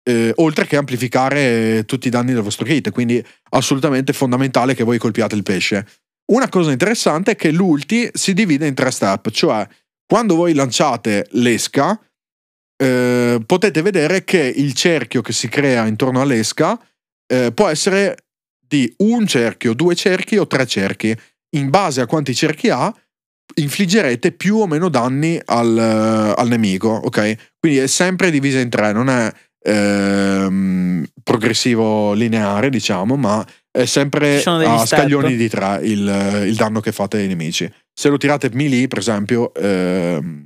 eh, 0.10 0.32
oltre 0.38 0.66
che 0.66 0.78
amplificare 0.78 1.84
tutti 1.86 2.08
i 2.08 2.10
danni 2.10 2.34
del 2.34 2.42
vostro 2.42 2.66
kit. 2.66 2.90
Quindi 2.90 3.24
assolutamente 3.52 4.14
fondamentale 4.14 4.74
che 4.74 4.84
voi 4.84 4.98
colpiate 4.98 5.36
il 5.36 5.44
pesce. 5.44 5.86
Una 6.32 6.50
cosa 6.50 6.72
interessante 6.72 7.32
è 7.32 7.36
che 7.36 7.52
l'ulti 7.52 8.10
si 8.14 8.34
divide 8.34 8.66
in 8.66 8.74
tre 8.74 8.90
step, 8.90 9.30
cioè 9.30 9.68
quando 10.08 10.36
voi 10.36 10.54
lanciate 10.54 11.28
l'esca, 11.32 12.00
eh, 12.78 13.40
potete 13.46 13.82
vedere 13.82 14.24
che 14.24 14.54
il 14.56 14.74
cerchio 14.74 15.22
che 15.22 15.34
si 15.34 15.48
crea 15.48 15.88
intorno 15.88 16.22
all'esca 16.22 16.80
eh, 17.28 17.52
può 17.52 17.68
essere 17.68 18.18
di 18.68 18.94
un 18.98 19.26
cerchio, 19.26 19.74
due 19.74 19.96
cerchi 19.96 20.38
o 20.38 20.48
tre 20.48 20.66
cerchi. 20.66 21.18
In 21.56 21.70
base 21.70 22.02
a 22.02 22.06
quanti 22.06 22.36
cerchi 22.36 22.70
ha, 22.70 22.94
infliggerete 23.56 24.32
più 24.34 24.58
o 24.58 24.68
meno 24.68 24.90
danni 24.90 25.40
al, 25.46 25.78
al 26.36 26.48
nemico, 26.48 26.90
ok? 26.90 27.36
Quindi 27.60 27.80
è 27.80 27.88
sempre 27.88 28.30
divisa 28.30 28.60
in 28.60 28.70
tre, 28.70 28.92
non 28.92 29.10
è 29.10 29.32
ehm, 29.64 31.06
progressivo 31.24 32.14
lineare, 32.14 32.70
diciamo, 32.70 33.16
ma 33.16 33.46
è 33.72 33.86
sempre 33.86 34.44
a 34.44 34.86
step. 34.86 35.00
scaglioni 35.00 35.36
di 35.36 35.50
tre 35.50 35.80
il, 35.84 36.44
il 36.46 36.56
danno 36.56 36.80
che 36.82 36.92
fate 36.92 37.18
ai 37.18 37.28
nemici. 37.28 37.72
Se 37.94 38.10
lo 38.10 38.18
tirate 38.18 38.50
melee, 38.54 38.88
per 38.88 39.00
esempio, 39.00 39.54
ehm, 39.54 40.46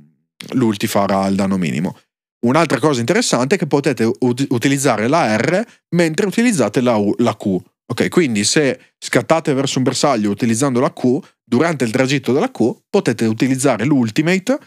l'ulti 0.52 0.86
farà 0.86 1.26
il 1.26 1.34
danno 1.34 1.56
minimo. 1.56 1.98
Un'altra 2.46 2.78
cosa 2.78 3.00
interessante 3.00 3.54
è 3.54 3.58
che 3.58 3.66
potete 3.66 4.04
ut- 4.04 4.46
utilizzare 4.50 5.06
la 5.08 5.36
R 5.36 5.64
mentre 5.90 6.26
utilizzate 6.26 6.80
la, 6.80 6.96
U- 6.96 7.14
la 7.18 7.36
Q. 7.36 7.56
Ok, 7.92 8.08
quindi 8.08 8.42
se 8.44 8.78
scattate 8.98 9.52
verso 9.52 9.78
un 9.78 9.84
bersaglio 9.84 10.30
utilizzando 10.30 10.80
la 10.80 10.92
Q, 10.92 11.18
durante 11.44 11.84
il 11.84 11.90
tragitto 11.90 12.32
della 12.32 12.50
Q 12.50 12.74
potete 12.88 13.26
utilizzare 13.26 13.84
l'ultimate 13.84 14.58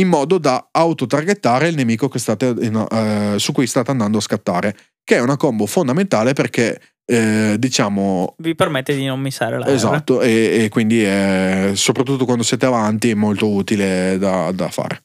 in 0.00 0.08
modo 0.08 0.38
da 0.38 0.68
auto-targettare 0.70 1.68
il 1.68 1.76
nemico 1.76 2.10
state, 2.18 2.54
eh, 2.58 3.34
su 3.38 3.52
cui 3.52 3.66
state 3.66 3.90
andando 3.90 4.18
a 4.18 4.20
scattare, 4.20 4.76
che 5.02 5.16
è 5.16 5.20
una 5.20 5.36
combo 5.36 5.66
fondamentale 5.66 6.32
perché 6.32 6.80
eh, 7.06 7.56
diciamo 7.58 8.34
vi 8.38 8.54
permette 8.54 8.94
di 8.94 9.04
non 9.04 9.20
missare 9.20 9.58
la 9.58 9.66
esatto 9.66 10.22
e, 10.22 10.64
e, 10.64 10.68
quindi 10.70 11.02
è, 11.02 11.72
soprattutto 11.74 12.24
quando 12.24 12.42
siete 12.42 12.64
avanti 12.64 13.10
è 13.10 13.14
molto 13.14 13.50
utile 13.50 14.16
da, 14.18 14.50
da 14.52 14.70
fare 14.70 15.02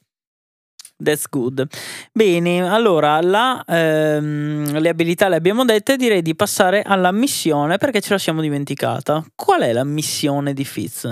That's 1.02 1.28
good. 1.28 1.66
Bene, 2.12 2.68
allora 2.68 3.20
la, 3.20 3.64
ehm, 3.66 4.78
le 4.78 4.88
abilità 4.88 5.28
le 5.28 5.36
abbiamo 5.36 5.64
dette, 5.64 5.96
direi 5.96 6.22
di 6.22 6.34
passare 6.34 6.82
alla 6.82 7.12
missione 7.12 7.78
perché 7.78 8.00
ce 8.00 8.10
la 8.12 8.18
siamo 8.18 8.40
dimenticata. 8.40 9.24
Qual 9.34 9.62
è 9.62 9.72
la 9.72 9.84
missione 9.84 10.52
di 10.52 10.64
Fitz? 10.64 11.04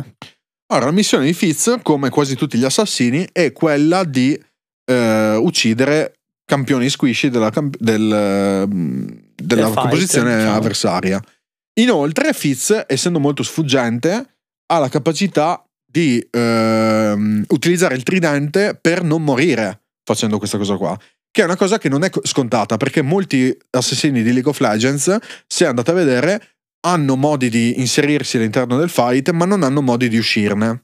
Allora, 0.70 0.86
la 0.86 0.92
missione 0.92 1.24
di 1.24 1.32
Fitz, 1.32 1.78
come 1.82 2.10
quasi 2.10 2.36
tutti 2.36 2.58
gli 2.58 2.64
assassini, 2.64 3.26
è 3.32 3.52
quella 3.52 4.04
di 4.04 4.38
eh, 4.84 5.36
uccidere 5.36 6.18
campioni 6.44 6.88
squishy 6.88 7.28
della, 7.28 7.50
del, 7.78 8.64
mm, 8.66 9.06
della 9.34 9.64
Del 9.66 9.74
composizione 9.74 10.28
fight, 10.30 10.40
diciamo. 10.40 10.56
avversaria. 10.56 11.22
Inoltre, 11.80 12.32
Fitz, 12.32 12.84
essendo 12.86 13.18
molto 13.20 13.42
sfuggente, 13.42 14.26
ha 14.66 14.78
la 14.78 14.88
capacità 14.88 15.62
di 15.90 16.26
ehm, 16.30 17.44
utilizzare 17.48 17.94
il 17.94 18.02
tridente 18.02 18.78
per 18.80 19.02
non 19.02 19.24
morire 19.24 19.82
facendo 20.04 20.38
questa 20.38 20.58
cosa 20.58 20.76
qua. 20.76 20.98
Che 21.30 21.42
è 21.42 21.44
una 21.44 21.56
cosa 21.56 21.78
che 21.78 21.88
non 21.88 22.04
è 22.04 22.10
scontata 22.22 22.76
perché 22.76 23.02
molti 23.02 23.56
assassini 23.70 24.22
di 24.22 24.32
League 24.32 24.50
of 24.50 24.60
Legends, 24.60 25.16
se 25.46 25.66
andate 25.66 25.90
a 25.90 25.94
vedere, 25.94 26.42
hanno 26.86 27.16
modi 27.16 27.48
di 27.50 27.78
inserirsi 27.78 28.36
all'interno 28.36 28.76
del 28.78 28.88
fight, 28.88 29.30
ma 29.30 29.44
non 29.44 29.62
hanno 29.62 29.82
modi 29.82 30.08
di 30.08 30.16
uscirne. 30.16 30.80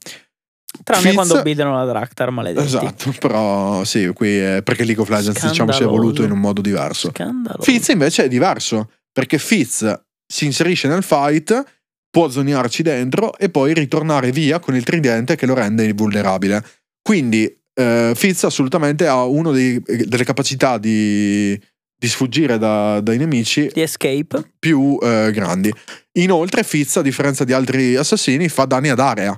Tranne 0.83 1.03
Fizz... 1.03 1.15
quando 1.15 1.39
obbediano 1.39 1.77
la 1.77 1.85
Draktar, 1.85 2.31
maledetti. 2.31 2.67
Esatto, 2.67 3.15
però 3.19 3.85
sì, 3.85 4.11
qui 4.13 4.37
è 4.37 4.63
perché 4.63 4.85
League 4.85 5.03
of 5.03 5.09
Legends 5.09 5.47
diciamo 5.47 5.73
si 5.73 5.83
è 5.83 5.85
evoluto 5.85 6.23
in 6.23 6.31
un 6.31 6.41
modo 6.41 6.61
diverso. 6.61 7.11
Scandaloso. 7.11 7.63
Fizz 7.63 7.89
invece 7.89 8.25
è 8.25 8.29
diverso, 8.29 8.91
perché 9.13 9.39
Fizz 9.39 9.93
si 10.27 10.47
inserisce 10.47 10.89
nel 10.89 11.03
fight 11.03 11.65
può 12.15 12.29
zognarci 12.29 12.85
dentro 12.85 13.37
e 13.37 13.49
poi 13.49 13.75
ritornare 13.75 14.31
via 14.31 14.61
con 14.61 14.77
il 14.77 14.85
tridente 14.85 15.35
che 15.35 15.47
lo 15.47 15.55
rende 15.55 15.85
invulnerabile. 15.85 16.65
Quindi 17.03 17.53
eh, 17.75 18.13
Fitz 18.15 18.45
assolutamente 18.45 19.09
ha 19.09 19.25
una 19.25 19.51
delle 19.51 20.23
capacità 20.23 20.79
di, 20.79 21.61
di 21.99 22.07
sfuggire 22.07 22.57
da, 22.57 23.01
dai 23.01 23.19
nemici 23.19 23.69
di 23.73 23.83
escape 23.83 24.53
più 24.61 24.97
eh, 25.03 25.33
grandi. 25.33 25.75
Inoltre 26.19 26.63
Fitz, 26.63 26.99
a 26.99 27.03
differenza 27.03 27.43
di 27.43 27.53
altri 27.53 27.97
assassini, 27.97 28.49
fa 28.49 28.65
danni 28.65 28.91
ad 28.91 29.01
area. 29.01 29.37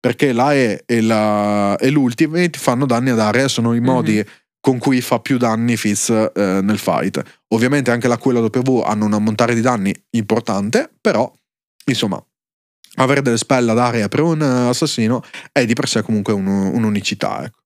Perché 0.00 0.32
la 0.32 0.54
E 0.54 0.82
e, 0.86 1.02
la, 1.02 1.76
e 1.76 1.90
l'Ultimate 1.90 2.58
fanno 2.58 2.86
danni 2.86 3.10
ad 3.10 3.20
area, 3.20 3.48
sono 3.48 3.74
i 3.74 3.80
modi 3.80 4.14
mm-hmm. 4.14 4.26
con 4.60 4.78
cui 4.78 5.02
fa 5.02 5.18
più 5.18 5.36
danni 5.36 5.76
Fitz 5.76 6.08
eh, 6.08 6.60
nel 6.62 6.78
fight. 6.78 7.22
Ovviamente 7.48 7.90
anche 7.90 8.08
la 8.08 8.16
Q 8.16 8.28
e 8.28 8.32
la 8.32 8.40
W 8.40 8.78
hanno 8.78 9.04
un 9.04 9.12
ammontare 9.12 9.54
di 9.54 9.60
danni 9.60 9.94
importante, 10.16 10.90
però 10.98 11.30
Insomma, 11.86 12.24
avere 12.96 13.22
delle 13.22 13.36
spelle 13.36 13.70
ad 13.70 13.78
area 13.78 14.08
per 14.08 14.20
un 14.20 14.40
assassino 14.40 15.22
è 15.52 15.64
di 15.64 15.74
per 15.74 15.88
sé 15.88 16.02
comunque 16.02 16.32
un, 16.32 16.46
un'unicità. 16.46 17.44
Ecco. 17.44 17.58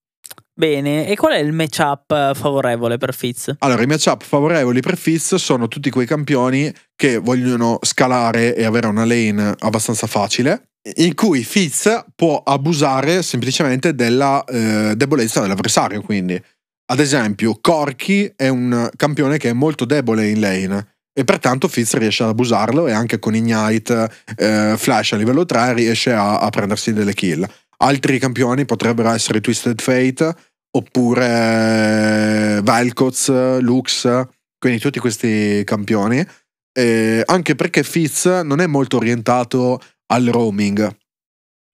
Bene, 0.59 1.07
e 1.07 1.15
qual 1.15 1.35
è 1.35 1.39
il 1.39 1.53
matchup 1.53 2.35
favorevole 2.35 2.99
per 2.99 3.15
Fizz? 3.15 3.51
Allora, 3.59 3.81
i 3.81 3.87
matchup 3.87 4.25
favorevoli 4.25 4.81
per 4.81 4.97
Fizz 4.97 5.37
sono 5.37 5.69
tutti 5.69 5.89
quei 5.89 6.05
campioni 6.05 6.73
che 6.97 7.19
vogliono 7.19 7.79
scalare 7.83 8.57
e 8.57 8.65
avere 8.65 8.89
una 8.89 9.05
lane 9.05 9.55
abbastanza 9.61 10.09
facile, 10.09 10.71
in 10.97 11.15
cui 11.15 11.45
Fizz 11.45 12.07
può 12.17 12.43
abusare 12.45 13.23
semplicemente 13.23 13.95
della 13.95 14.43
eh, 14.43 14.95
debolezza 14.97 15.41
dell'avversario. 15.41 16.03
Quindi, 16.03 16.43
ad 16.87 16.99
esempio, 16.99 17.57
Corky 17.61 18.33
è 18.35 18.49
un 18.49 18.91
campione 18.97 19.39
che 19.39 19.51
è 19.51 19.53
molto 19.53 19.85
debole 19.85 20.29
in 20.29 20.41
lane 20.41 20.98
e 21.19 21.25
pertanto 21.25 21.67
Fizz 21.67 21.95
riesce 21.95 22.23
ad 22.23 22.29
abusarlo 22.29 22.87
e 22.87 22.93
anche 22.93 23.19
con 23.19 23.35
Ignite 23.35 24.09
eh, 24.37 24.75
Flash 24.79 25.15
a 25.15 25.17
livello 25.17 25.45
3 25.45 25.75
riesce 25.75 26.13
a, 26.13 26.39
a, 26.39 26.49
prendersi 26.51 26.93
delle 26.93 27.13
kill. 27.13 27.45
Altri 27.79 28.21
campioni 28.21 28.65
potrebbero 28.65 29.11
essere 29.11 29.41
Twisted 29.41 29.81
Fate 29.81 30.33
oppure 30.71 31.27
eh, 31.27 32.61
Velkoz, 32.63 33.59
Lux, 33.59 34.27
quindi 34.61 34.79
tutti 34.79 35.01
questi 35.01 35.63
campioni. 35.65 36.25
Eh, 36.73 37.25
anche 37.27 37.57
perché 37.57 37.83
Fizz 37.83 38.27
non 38.45 38.61
è 38.61 38.69
molto 38.69 38.99
orientato 38.99 39.81
al 40.13 40.25
roaming. 40.27 40.89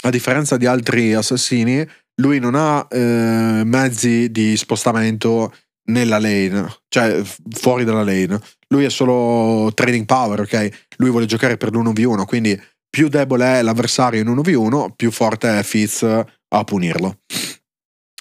A 0.04 0.10
differenza 0.10 0.56
di 0.56 0.64
altri 0.64 1.12
assassini, 1.12 1.86
lui 2.22 2.38
non 2.38 2.54
ha 2.54 2.86
eh, 2.90 3.62
mezzi 3.62 4.30
di 4.30 4.56
spostamento 4.56 5.52
nella 5.86 6.18
lane, 6.18 6.66
cioè 6.88 7.22
fuori 7.50 7.84
dalla 7.84 8.04
lane. 8.04 8.40
Lui 8.68 8.84
è 8.84 8.90
solo 8.90 9.72
trading 9.74 10.04
power, 10.04 10.40
ok? 10.40 10.86
Lui 10.96 11.10
vuole 11.10 11.26
giocare 11.26 11.56
per 11.56 11.72
l'1v1, 11.72 12.24
quindi 12.24 12.60
più 12.88 13.08
debole 13.08 13.58
è 13.58 13.62
l'avversario 13.62 14.20
in 14.20 14.28
1v1, 14.28 14.90
più 14.94 15.10
forte 15.10 15.58
è 15.58 15.62
Fizz 15.62 16.02
a 16.02 16.64
punirlo. 16.64 17.18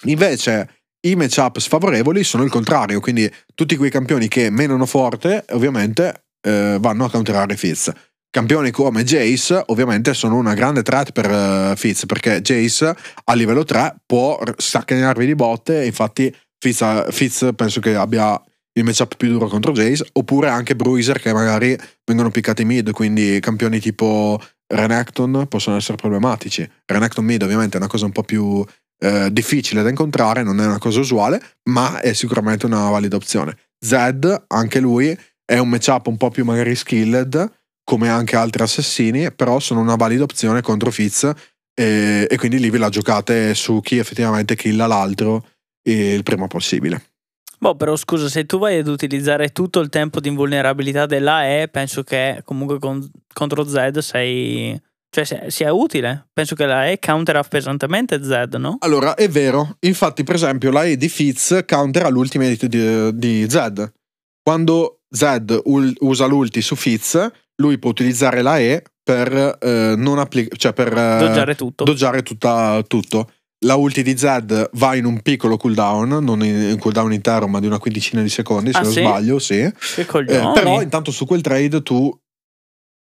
Invece 0.05 0.81
i 1.05 1.15
matchup 1.15 1.59
sfavorevoli 1.59 2.23
sono 2.23 2.43
il 2.43 2.49
contrario, 2.49 2.99
quindi 2.99 3.31
tutti 3.53 3.75
quei 3.77 3.89
campioni 3.89 4.27
che 4.27 4.49
menano 4.49 4.85
forte 4.85 5.45
ovviamente 5.51 6.25
eh, 6.41 6.77
vanno 6.79 7.05
a 7.05 7.09
counterare 7.09 7.55
Fizz. 7.55 7.89
Campioni 8.29 8.71
come 8.71 9.03
Jace 9.03 9.61
ovviamente 9.67 10.15
sono 10.15 10.37
una 10.37 10.55
grande 10.55 10.81
threat 10.81 11.11
per 11.11 11.29
uh, 11.29 11.75
Fizz 11.75 12.07
perché 12.07 12.41
Jace 12.41 12.95
a 13.25 13.33
livello 13.35 13.63
3 13.63 13.97
può 14.07 14.41
saccagnarvi 14.57 15.23
di 15.27 15.35
botte, 15.35 15.85
infatti 15.85 16.35
Fizz, 16.63 17.09
Fizz 17.09 17.49
penso 17.57 17.81
che 17.81 17.93
abbia 17.95 18.41
il 18.75 18.85
matchup 18.85 19.17
più 19.17 19.29
duro 19.29 19.47
contro 19.47 19.73
Jace, 19.73 20.05
oppure 20.13 20.47
anche 20.47 20.77
Bruiser 20.77 21.19
che 21.19 21.33
magari 21.33 21.77
vengono 22.05 22.31
piccati 22.31 22.63
mid, 22.63 22.91
quindi 22.91 23.37
campioni 23.41 23.81
tipo 23.81 24.41
Renekton 24.67 25.45
possono 25.49 25.75
essere 25.75 25.97
problematici. 25.97 26.67
Renekton 26.85 27.25
mid 27.25 27.41
ovviamente 27.41 27.75
è 27.75 27.79
una 27.79 27.89
cosa 27.89 28.05
un 28.05 28.13
po' 28.13 28.23
più 28.23 28.65
eh, 28.99 29.29
difficile 29.31 29.83
da 29.83 29.89
incontrare, 29.89 30.41
non 30.41 30.61
è 30.61 30.65
una 30.65 30.79
cosa 30.79 31.01
usuale, 31.01 31.41
ma 31.69 31.99
è 31.99 32.13
sicuramente 32.13 32.65
una 32.65 32.89
valida 32.89 33.17
opzione. 33.17 33.57
Zed, 33.77 34.45
anche 34.47 34.79
lui, 34.79 35.15
è 35.43 35.57
un 35.57 35.67
matchup 35.67 36.07
un 36.07 36.15
po' 36.15 36.29
più 36.29 36.45
magari 36.45 36.75
skilled, 36.75 37.51
come 37.83 38.07
anche 38.07 38.37
altri 38.37 38.63
assassini, 38.63 39.33
però 39.33 39.59
sono 39.59 39.81
una 39.81 39.95
valida 39.95 40.23
opzione 40.23 40.61
contro 40.61 40.89
Fizz 40.91 41.29
e, 41.75 42.25
e 42.29 42.37
quindi 42.37 42.57
lì 42.57 42.69
ve 42.69 42.77
la 42.77 42.89
giocate 42.89 43.53
su 43.53 43.81
chi 43.81 43.97
effettivamente 43.97 44.55
killa 44.55 44.87
l'altro 44.87 45.45
il 45.83 46.23
prima 46.23 46.47
possibile. 46.47 47.03
Boh, 47.63 47.75
però 47.75 47.95
scusa, 47.95 48.27
se 48.27 48.45
tu 48.45 48.59
vai 48.59 48.79
ad 48.79 48.87
utilizzare 48.87 49.53
tutto 49.53 49.79
il 49.79 49.87
tempo 49.87 50.19
di 50.19 50.27
invulnerabilità 50.27 51.05
della 51.05 51.47
E, 51.47 51.69
penso 51.69 52.03
che 52.03 52.41
comunque 52.43 52.77
con, 52.77 53.09
contro 53.33 53.65
Z 53.65 53.99
sei... 53.99 54.77
Cioè, 55.09 55.45
sia 55.49 55.71
utile. 55.71 56.27
Penso 56.33 56.55
che 56.55 56.65
la 56.65 56.89
E 56.89 56.99
countera 56.99 57.41
pesantemente 57.43 58.21
Z, 58.21 58.55
no? 58.57 58.77
Allora, 58.79 59.13
è 59.13 59.29
vero. 59.29 59.77
Infatti, 59.81 60.23
per 60.23 60.35
esempio, 60.35 60.71
la 60.71 60.83
E 60.83 60.97
di 60.97 61.07
Fizz 61.07 61.59
countera 61.65 62.09
l'ultimate 62.09 62.67
di, 62.67 63.15
di 63.15 63.45
Z. 63.47 63.91
Quando 64.41 65.01
Z 65.09 65.61
usa 65.99 66.25
l'ulti 66.25 66.61
su 66.61 66.75
Fizz, 66.75 67.27
lui 67.57 67.77
può 67.77 67.91
utilizzare 67.91 68.41
la 68.41 68.59
E 68.59 68.83
per 69.03 69.57
eh, 69.61 69.93
non 69.95 70.17
applicare... 70.17 70.57
Cioè, 70.57 70.73
per... 70.73 70.97
Eh, 70.97 71.17
doggiare 71.19 71.55
tutto. 71.55 71.83
Doggiare 71.83 72.23
tutta, 72.23 72.83
tutto 72.85 73.32
la 73.63 73.75
ulti 73.75 74.03
di 74.03 74.17
Zed 74.17 74.69
va 74.73 74.95
in 74.95 75.05
un 75.05 75.21
piccolo 75.21 75.57
cooldown, 75.57 76.23
non 76.23 76.43
in 76.43 76.71
un 76.71 76.77
cooldown 76.77 77.11
intero, 77.13 77.47
ma 77.47 77.59
di 77.59 77.65
una 77.65 77.79
quindicina 77.79 78.21
di 78.21 78.29
secondi, 78.29 78.71
se 78.71 78.77
ah, 78.77 78.81
non 78.81 78.91
sì? 78.91 78.99
sbaglio, 78.99 79.39
sì. 79.39 79.59
Eh, 79.59 80.51
però 80.53 80.81
intanto 80.81 81.11
su 81.11 81.25
quel 81.25 81.41
trade 81.41 81.81
tu 81.81 82.17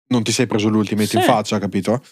non 0.10 0.24
ti 0.24 0.32
sei 0.32 0.48
preso 0.48 0.70
l'ultimate 0.70 1.08
sì. 1.08 1.18
in 1.18 1.24
faccia, 1.24 1.60
capito? 1.60 2.04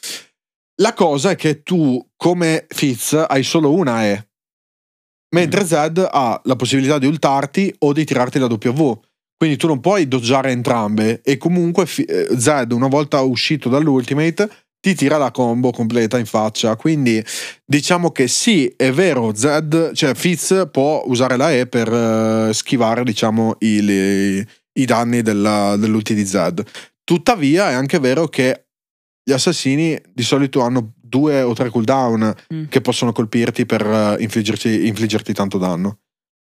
La 0.81 0.93
cosa 0.93 1.31
è 1.31 1.35
che 1.35 1.63
tu, 1.63 2.05
come 2.15 2.65
Fizz, 2.67 3.25
hai 3.27 3.43
solo 3.43 3.73
una 3.73 4.05
E. 4.05 4.27
Mentre 5.35 5.63
mm. 5.63 5.65
Zed 5.65 6.09
ha 6.11 6.39
la 6.43 6.55
possibilità 6.55 6.97
di 6.97 7.05
ultarti 7.05 7.73
o 7.79 7.93
di 7.93 8.05
tirarti 8.05 8.39
la 8.39 8.47
W. 8.47 8.99
Quindi 9.37 9.57
tu 9.57 9.67
non 9.67 9.79
puoi 9.79 10.07
doggiare 10.07 10.51
entrambe. 10.51 11.21
E 11.21 11.37
comunque 11.37 11.85
eh, 12.07 12.37
Zed, 12.37 12.71
una 12.71 12.87
volta 12.87 13.21
uscito 13.21 13.69
dall'ultimate, 13.69 14.49
ti 14.85 14.93
tira 14.93 15.17
la 15.17 15.31
combo 15.31 15.71
completa 15.71 16.19
in 16.19 16.27
faccia. 16.27 16.75
Quindi 16.75 17.23
diciamo 17.65 18.11
che 18.11 18.27
sì, 18.27 18.71
è 18.77 18.91
vero, 18.91 19.33
Zed, 19.33 19.93
cioè 19.93 20.13
Fizz 20.13 20.67
può 20.71 21.01
usare 21.07 21.37
la 21.37 21.51
E 21.51 21.65
per 21.65 21.91
uh, 21.91 22.51
schivare, 22.51 23.03
diciamo, 23.03 23.55
i, 23.61 23.81
le, 23.81 24.47
i 24.73 24.85
danni 24.85 25.23
della, 25.23 25.75
dell'ulti 25.75 26.13
di 26.13 26.23
Zed. 26.23 26.63
Tuttavia 27.03 27.71
è 27.71 27.73
anche 27.73 27.97
vero 27.97 28.27
che 28.27 28.67
gli 29.23 29.31
assassini 29.31 29.99
di 30.13 30.21
solito 30.21 30.61
hanno 30.61 30.93
due 31.01 31.41
o 31.41 31.55
tre 31.55 31.71
cooldown 31.71 32.35
mm. 32.53 32.65
che 32.69 32.81
possono 32.81 33.11
colpirti 33.11 33.65
per 33.65 33.83
uh, 33.83 34.21
infliggerti, 34.21 34.85
infliggerti 34.85 35.33
tanto 35.33 35.57
danno. 35.57 36.01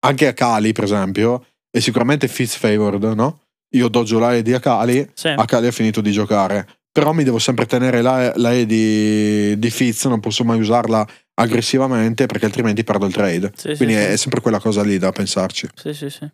Anche 0.06 0.28
a 0.28 0.32
Kali, 0.32 0.70
per 0.70 0.84
esempio, 0.84 1.44
è 1.68 1.80
sicuramente 1.80 2.28
Fizz 2.28 2.54
favored, 2.54 3.02
no? 3.14 3.40
Io 3.74 3.88
doggio 3.88 4.20
la 4.20 4.36
E 4.36 4.42
di 4.42 4.54
Akali, 4.54 5.10
sì. 5.12 5.26
Akali 5.26 5.66
ha 5.66 5.72
finito 5.72 6.00
di 6.00 6.12
giocare 6.12 6.68
però 6.98 7.12
mi 7.12 7.24
devo 7.24 7.38
sempre 7.38 7.66
tenere 7.66 8.02
la, 8.02 8.32
la 8.36 8.52
E 8.52 8.66
di, 8.66 9.58
di 9.58 9.70
Fizz, 9.70 10.06
non 10.06 10.20
posso 10.20 10.44
mai 10.44 10.58
usarla 10.58 11.06
aggressivamente 11.34 12.26
perché 12.26 12.46
altrimenti 12.46 12.82
perdo 12.82 13.06
il 13.06 13.12
trade. 13.12 13.52
Sì, 13.56 13.76
Quindi 13.76 13.94
sì, 13.94 14.00
è, 14.00 14.10
sì. 14.10 14.16
sempre 14.18 14.40
quella 14.40 14.58
cosa 14.58 14.82
lì 14.82 14.98
da 14.98 15.12
pensarci. 15.12 15.68
Sì, 15.74 15.94
sì, 15.94 16.10
sì. 16.10 16.28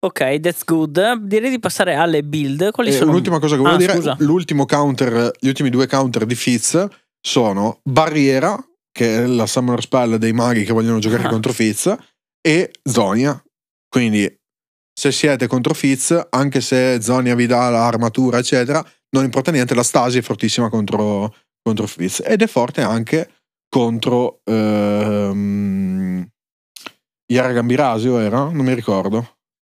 Ok, 0.00 0.40
that's 0.40 0.64
good. 0.64 1.16
Direi 1.22 1.50
di 1.50 1.58
passare 1.58 1.94
alle 1.94 2.22
build. 2.22 2.70
Quali 2.70 2.90
e 2.90 2.92
sono? 2.92 3.12
L'ultima 3.12 3.38
cosa 3.38 3.56
che 3.56 3.60
volevo 3.60 3.76
ah, 3.76 3.80
dire, 3.80 3.94
scusa. 3.94 4.16
l'ultimo 4.20 4.64
counter, 4.64 5.32
gli 5.38 5.48
ultimi 5.48 5.70
due 5.70 5.86
counter 5.86 6.24
di 6.24 6.34
Fizz 6.34 6.86
sono 7.20 7.80
Barriera, 7.82 8.56
che 8.90 9.24
è 9.24 9.26
la 9.26 9.46
summoner 9.46 9.82
spell 9.82 10.14
dei 10.16 10.32
maghi 10.32 10.64
che 10.64 10.72
vogliono 10.72 10.98
giocare 10.98 11.24
ah. 11.24 11.28
contro 11.28 11.52
Fizz, 11.52 11.92
e 12.40 12.70
Zonia. 12.82 13.42
Quindi 13.88 14.32
se 14.98 15.12
siete 15.12 15.46
contro 15.46 15.74
Fizz, 15.74 16.14
anche 16.30 16.60
se 16.60 17.00
Zonia 17.02 17.34
vi 17.34 17.46
dà 17.46 17.68
l'armatura, 17.68 18.38
eccetera, 18.38 18.84
non 19.10 19.24
importa 19.24 19.50
niente, 19.50 19.74
la 19.74 19.82
Stasi 19.82 20.18
è 20.18 20.22
fortissima 20.22 20.68
contro, 20.68 21.34
contro 21.62 21.86
Fizz 21.86 22.20
ed 22.24 22.42
è 22.42 22.46
forte 22.46 22.82
anche 22.82 23.30
contro 23.68 24.40
ehm, 24.44 26.26
Yara 27.32 27.52
Gambirasio 27.52 28.18
era? 28.18 28.44
Non 28.50 28.64
mi 28.64 28.74
ricordo. 28.74 29.37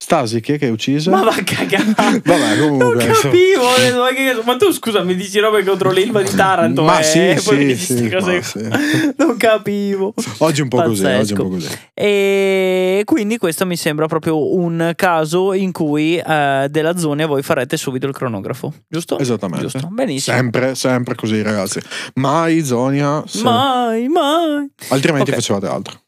Stasi 0.09 0.39
che 0.39 0.57
hai 0.59 0.71
ucciso? 0.71 1.11
Ma 1.11 1.21
va 1.21 1.35
a 1.35 1.43
cagare. 1.43 1.93
Vabbè, 2.25 2.57
comunque. 2.59 3.05
Non 3.05 3.13
capivo. 3.21 4.41
Ma 4.43 4.55
tu 4.55 4.71
scusa, 4.71 5.03
mi 5.03 5.13
dici 5.15 5.37
robe 5.37 5.63
contro 5.63 5.91
l'Ilva 5.91 6.23
di 6.23 6.33
Taranto. 6.33 6.81
Ma 6.81 6.97
eh, 6.97 7.03
sì, 7.03 7.35
sì, 7.37 7.75
sì, 7.75 8.09
ma 8.09 8.41
sì. 8.41 8.69
Non 9.17 9.37
capivo. 9.37 10.15
Oggi 10.39 10.61
un 10.61 10.67
po' 10.67 10.81
così, 10.81 11.05
oggi 11.05 11.33
un 11.33 11.37
po' 11.37 11.49
così. 11.49 11.69
E 11.93 13.03
quindi 13.05 13.37
questo 13.37 13.67
mi 13.67 13.77
sembra 13.77 14.07
proprio 14.07 14.55
un 14.55 14.93
caso 14.95 15.53
in 15.53 15.71
cui 15.71 16.17
eh, 16.17 16.65
della 16.71 16.97
zona 16.97 17.27
voi 17.27 17.43
farete 17.43 17.77
subito 17.77 18.07
il 18.07 18.13
cronografo, 18.13 18.73
giusto? 18.87 19.19
Esattamente. 19.19 19.67
Giusto. 19.67 19.89
Benissimo. 19.91 20.35
Sempre, 20.35 20.73
sempre 20.73 21.13
così, 21.13 21.39
ragazzi. 21.43 21.79
Mai 22.15 22.65
Zonia. 22.65 23.21
Se... 23.27 23.43
Mai, 23.43 24.07
mai. 24.07 24.71
Altrimenti 24.87 25.29
okay. 25.29 25.35
facevate 25.35 25.67
altro. 25.67 25.99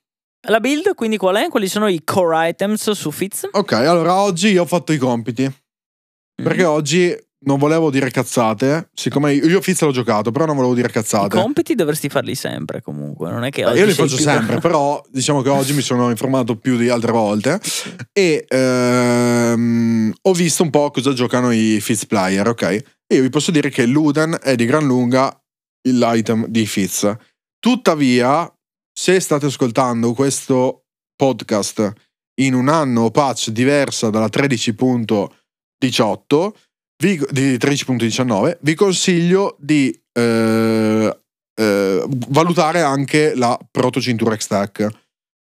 La 0.48 0.60
build, 0.60 0.95
quindi 0.95 1.17
qual 1.17 1.36
è? 1.36 1.50
Quali 1.50 1.67
sono 1.67 1.88
i 1.88 2.01
core 2.03 2.50
items 2.50 2.91
su 2.91 3.12
Fizz? 3.12 3.50
Ok, 3.51 3.74
allora 3.74 4.15
oggi 4.15 4.50
io 4.50 4.63
ho 4.63 4.65
fatto 4.65 4.91
i 4.91 4.98
compiti. 4.98 5.43
Mm. 5.43 6.43
Perché 6.43 6.63
oggi 6.63 7.15
non 7.43 7.60
volevo 7.60 7.91
dire 7.91 8.10
cazzate, 8.10 8.89
siccome 8.93 9.33
io 9.33 9.62
Fizz 9.62 9.81
l'ho 9.81 9.91
giocato, 9.91 10.31
però 10.31 10.45
non 10.45 10.55
volevo 10.55 10.74
dire 10.74 10.89
cazzate. 10.89 11.38
I 11.38 11.41
compiti 11.41 11.75
dovresti 11.75 12.10
farli 12.10 12.33
sempre 12.33 12.81
comunque, 12.81 13.29
non 13.29 13.43
è 13.43 13.51
che 13.51 13.63
eh, 13.63 13.77
Io 13.77 13.86
li 13.86 13.93
faccio 13.93 14.17
sempre, 14.17 14.57
però 14.62 15.00
diciamo 15.10 15.43
che 15.43 15.50
oggi 15.50 15.74
mi 15.74 15.81
sono 15.81 16.10
informato 16.10 16.57
più 16.57 16.75
di 16.75 16.89
altre 16.89 17.12
volte 17.12 17.60
e 18.12 18.45
ehm, 18.48 20.13
ho 20.21 20.33
visto 20.33 20.63
un 20.63 20.71
po' 20.71 20.89
cosa 20.89 21.13
giocano 21.13 21.51
i 21.51 21.79
Fizz 21.79 22.05
player, 22.05 22.48
ok? 22.48 22.62
E 22.63 23.15
io 23.15 23.21
vi 23.21 23.29
posso 23.29 23.51
dire 23.51 23.69
che 23.69 23.86
Luden 23.86 24.38
è 24.41 24.55
di 24.55 24.65
gran 24.65 24.86
lunga 24.86 25.36
l'item 25.83 26.48
di 26.48 26.65
Fizz. 26.65 27.12
Tuttavia, 27.60 28.51
se 28.91 29.19
state 29.19 29.48
ascoltando 29.48 30.13
questo 30.13 30.86
podcast 31.15 31.93
in 32.41 32.53
un 32.53 32.69
anno 32.69 33.01
o 33.01 33.12
patch 33.12 33.50
diversa 33.50 34.10
dalla 34.10 34.27
13.18, 34.27 36.51
vi, 36.98 37.21
di 37.29 37.55
13.19, 37.55 38.60
vi 38.62 38.75
consiglio 38.75 39.58
di 39.60 39.93
eh, 40.13 41.19
eh, 41.56 42.06
valutare 42.30 42.82
anche 42.82 43.36
la 43.36 43.60
proto 43.69 44.01
cintura 44.01 44.36
X-Tech 44.36 44.88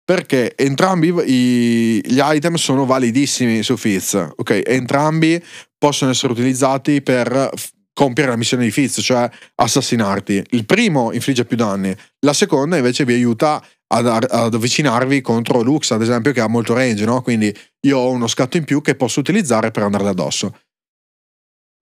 perché 0.03 0.55
entrambi 0.57 1.07
i, 1.07 2.01
gli 2.05 2.19
item 2.21 2.55
sono 2.55 2.85
validissimi 2.85 3.63
su 3.63 3.77
Fizz, 3.77 4.15
ok? 4.35 4.63
Entrambi 4.65 5.41
possono 5.77 6.11
essere 6.11 6.33
utilizzati 6.33 7.01
per 7.01 7.49
compiere 7.93 8.31
la 8.31 8.37
missione 8.37 8.63
di 8.63 8.71
Fizz, 8.71 8.99
cioè 9.01 9.29
assassinarti. 9.55 10.43
Il 10.51 10.65
primo 10.65 11.11
infligge 11.11 11.45
più 11.45 11.57
danni, 11.57 11.95
la 12.19 12.33
seconda 12.33 12.77
invece 12.77 13.05
vi 13.05 13.13
aiuta 13.13 13.63
ad, 13.87 14.07
ad, 14.07 14.53
avvicinarvi 14.53 15.21
contro 15.21 15.61
Lux, 15.61 15.91
ad 15.91 16.01
esempio, 16.01 16.31
che 16.31 16.41
ha 16.41 16.47
molto 16.47 16.73
range, 16.73 17.05
no? 17.05 17.21
Quindi 17.21 17.55
io 17.81 17.97
ho 17.97 18.09
uno 18.09 18.27
scatto 18.27 18.57
in 18.57 18.63
più 18.63 18.81
che 18.81 18.95
posso 18.95 19.19
utilizzare 19.19 19.71
per 19.71 19.83
andarle 19.83 20.09
addosso. 20.09 20.55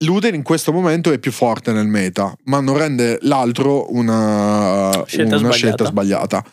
Luden 0.02 0.34
in 0.34 0.42
questo 0.42 0.72
momento 0.72 1.12
è 1.12 1.18
più 1.18 1.30
forte 1.30 1.72
nel 1.72 1.86
meta, 1.86 2.34
ma 2.44 2.60
non 2.60 2.78
rende 2.78 3.18
l'altro 3.22 3.92
una 3.94 5.04
scelta 5.06 5.36
una 5.36 5.52
sbagliata. 5.52 5.56
Scelta 5.56 5.84
sbagliata. 5.84 6.44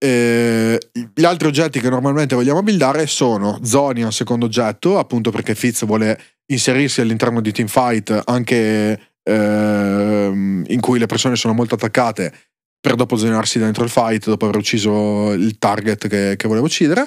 Eh, 0.00 0.78
gli 1.12 1.24
altri 1.24 1.48
oggetti 1.48 1.80
che 1.80 1.90
normalmente 1.90 2.36
vogliamo 2.36 2.62
buildare 2.62 3.08
sono 3.08 3.58
Zonia, 3.62 4.12
secondo 4.12 4.46
oggetto, 4.46 4.96
appunto 4.96 5.32
perché 5.32 5.56
Fizz 5.56 5.84
vuole 5.86 6.20
inserirsi 6.50 7.00
all'interno 7.00 7.40
di 7.40 7.52
teamfight 7.52 8.22
anche 8.24 9.14
ehm, 9.22 10.64
in 10.66 10.80
cui 10.80 10.98
le 10.98 11.06
persone 11.06 11.36
sono 11.36 11.54
molto 11.54 11.74
attaccate 11.74 12.32
per 12.80 12.94
dopo 12.94 13.16
zonarsi 13.16 13.58
dentro 13.58 13.84
il 13.84 13.90
fight 13.90 14.26
dopo 14.26 14.44
aver 14.44 14.56
ucciso 14.56 15.32
il 15.32 15.58
target 15.58 16.08
che, 16.08 16.34
che 16.36 16.48
voleva 16.48 16.66
uccidere. 16.66 17.06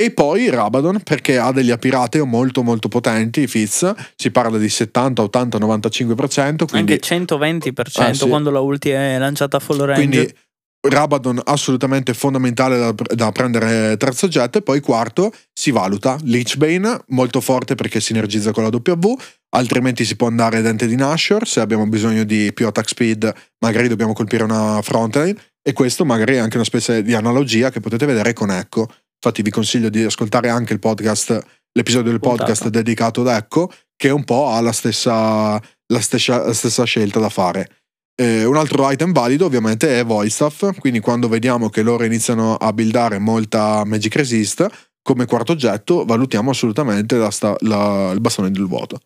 E 0.00 0.12
poi 0.12 0.48
Rabadon 0.48 1.00
perché 1.02 1.36
ha 1.36 1.52
degli 1.52 1.70
apirateo 1.70 2.24
molto 2.24 2.62
molto 2.62 2.88
potenti, 2.88 3.46
Fizz, 3.46 3.90
si 4.16 4.30
parla 4.30 4.56
di 4.56 4.68
70, 4.68 5.20
80, 5.20 5.58
95%. 5.58 6.64
Quindi, 6.66 6.92
Anche 6.92 7.00
120% 7.00 8.08
eh, 8.08 8.14
sì. 8.14 8.28
quando 8.28 8.50
la 8.50 8.60
ulti 8.60 8.88
è 8.88 9.18
lanciata 9.18 9.58
a 9.58 9.60
full 9.60 9.84
range. 9.84 9.94
Quindi 9.94 10.34
Rabadon 10.82 11.40
assolutamente 11.44 12.14
fondamentale 12.14 12.78
da, 12.78 12.94
da, 13.14 13.32
prendere 13.32 13.98
terzo 13.98 14.24
oggetto 14.26 14.58
e 14.58 14.62
poi 14.62 14.80
quarto 14.80 15.30
si 15.52 15.70
valuta. 15.70 16.16
Lichbane 16.22 17.02
molto 17.08 17.42
forte 17.42 17.74
perché 17.74 18.00
sinergizza 18.00 18.52
con 18.52 18.62
la 18.62 18.70
W 18.70 19.14
altrimenti 19.50 20.06
si 20.06 20.16
può 20.16 20.28
andare 20.28 20.62
dente 20.62 20.86
di 20.86 20.96
Nashor 20.96 21.46
se 21.46 21.60
abbiamo 21.60 21.86
bisogno 21.86 22.24
di 22.24 22.52
più 22.54 22.66
attack 22.66 22.88
speed 22.88 23.34
magari 23.58 23.88
dobbiamo 23.88 24.14
colpire 24.14 24.44
una 24.44 24.80
frontline 24.80 25.36
e 25.62 25.72
questo 25.74 26.06
magari 26.06 26.36
è 26.36 26.38
anche 26.38 26.56
una 26.56 26.64
specie 26.64 27.02
di 27.02 27.12
analogia 27.12 27.70
che 27.70 27.80
potete 27.80 28.06
vedere 28.06 28.32
con 28.32 28.50
Echo. 28.50 28.88
Infatti 29.22 29.42
vi 29.42 29.50
consiglio 29.50 29.90
di 29.90 30.02
ascoltare 30.02 30.48
anche 30.48 30.72
il 30.72 30.78
podcast 30.78 31.38
l'episodio 31.72 32.10
del 32.10 32.20
podcast 32.20 32.62
Puntata. 32.62 32.82
dedicato 32.82 33.20
ad 33.20 33.26
Echo 33.26 33.70
che 33.96 34.08
un 34.08 34.24
po' 34.24 34.48
ha 34.48 34.60
la 34.62 34.72
stessa, 34.72 35.60
la 35.92 36.00
stessa, 36.00 36.46
la 36.46 36.54
stessa 36.54 36.84
scelta 36.84 37.20
da 37.20 37.28
fare 37.28 37.79
eh, 38.20 38.44
un 38.44 38.56
altro 38.56 38.90
item 38.90 39.12
valido 39.12 39.46
ovviamente 39.46 39.98
è 39.98 40.04
Voistaff, 40.04 40.78
quindi 40.78 41.00
quando 41.00 41.26
vediamo 41.26 41.70
che 41.70 41.80
loro 41.80 42.04
iniziano 42.04 42.54
a 42.54 42.70
buildare 42.74 43.18
molta 43.18 43.82
Magic 43.86 44.14
Resist, 44.14 44.66
come 45.02 45.24
quarto 45.24 45.52
oggetto 45.52 46.04
valutiamo 46.04 46.50
assolutamente 46.50 47.16
la 47.16 47.30
sta, 47.30 47.56
la, 47.60 48.10
il 48.12 48.20
bastone 48.20 48.50
del 48.50 48.66
vuoto. 48.66 49.00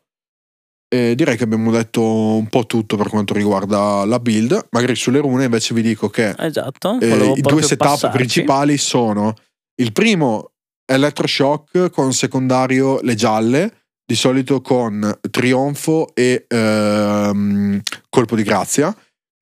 E 0.88 1.14
direi 1.14 1.36
che 1.36 1.44
abbiamo 1.44 1.70
detto 1.70 2.02
un 2.02 2.48
po' 2.48 2.66
tutto 2.66 2.96
per 2.96 3.08
quanto 3.08 3.34
riguarda 3.34 4.04
la 4.04 4.18
build. 4.18 4.66
Magari 4.70 4.96
sulle 4.96 5.20
rune 5.20 5.44
invece 5.44 5.74
vi 5.74 5.82
dico 5.82 6.08
che 6.08 6.34
esatto, 6.36 6.98
eh, 7.00 7.34
i 7.36 7.40
due 7.40 7.62
setup 7.62 7.90
passarci. 7.90 8.16
principali 8.16 8.76
sono 8.76 9.34
il 9.80 9.92
primo 9.92 10.50
Electroshock 10.84 11.90
con 11.90 12.12
secondario 12.12 13.00
le 13.00 13.14
gialle, 13.14 13.84
di 14.04 14.16
solito 14.16 14.60
con 14.60 15.20
trionfo 15.30 16.14
e 16.14 16.44
ehm, 16.48 17.80
colpo 18.10 18.36
di 18.36 18.42
grazia 18.42 18.94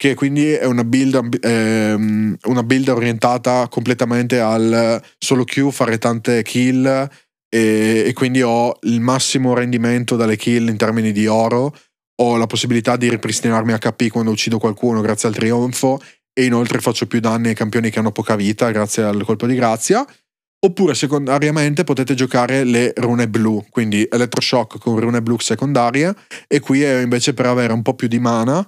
che 0.03 0.15
quindi 0.15 0.51
è 0.51 0.65
una 0.65 0.83
build, 0.83 1.39
ehm, 1.41 2.37
una 2.47 2.63
build 2.65 2.89
orientata 2.89 3.69
completamente 3.69 4.41
al 4.41 5.01
solo 5.17 5.45
Q, 5.45 5.71
fare 5.71 5.99
tante 5.99 6.43
kill 6.43 6.85
e, 7.49 8.05
e, 8.07 8.13
quindi 8.13 8.43
ho 8.43 8.77
il 8.81 9.01
massimo 9.01 9.55
rendimento 9.55 10.17
dalle 10.17 10.35
kill 10.35 10.67
in 10.67 10.77
termini 10.77 11.13
di 11.13 11.29
oro, 11.29 11.73
ho 12.21 12.37
la 12.37 12.47
possibilità 12.47 12.97
di 12.97 13.09
ripristinarmi 13.11 13.75
HP 13.75 14.09
quando 14.09 14.33
uccido 14.33 14.59
qualcuno 14.59 15.03
grazie 15.03 15.29
al 15.29 15.37
trionfo 15.37 16.03
e 16.33 16.47
inoltre 16.47 16.81
faccio 16.81 17.07
più 17.07 17.21
danni 17.21 17.51
ai 17.51 17.55
campioni 17.55 17.89
che 17.89 18.01
hanno 18.01 18.11
poca 18.11 18.35
vita 18.35 18.73
grazie 18.73 19.05
al 19.05 19.23
colpo 19.25 19.47
di 19.47 19.55
grazia. 19.55 20.05
Oppure 20.65 20.95
secondariamente 20.95 21.85
potete 21.85 22.15
giocare 22.15 22.65
le 22.65 22.93
rune 22.97 23.29
blu, 23.29 23.65
quindi 23.71 24.05
elettroshock 24.11 24.81
con 24.81 24.99
rune 24.99 25.23
blu 25.23 25.39
secondarie 25.39 26.13
e 26.49 26.59
qui 26.59 26.83
è 26.83 27.03
invece 27.03 27.35
per 27.35 27.47
avere 27.47 27.73
un 27.73 27.83
po' 27.83 27.95
più 27.95 28.09
di 28.09 28.19
mana 28.19 28.67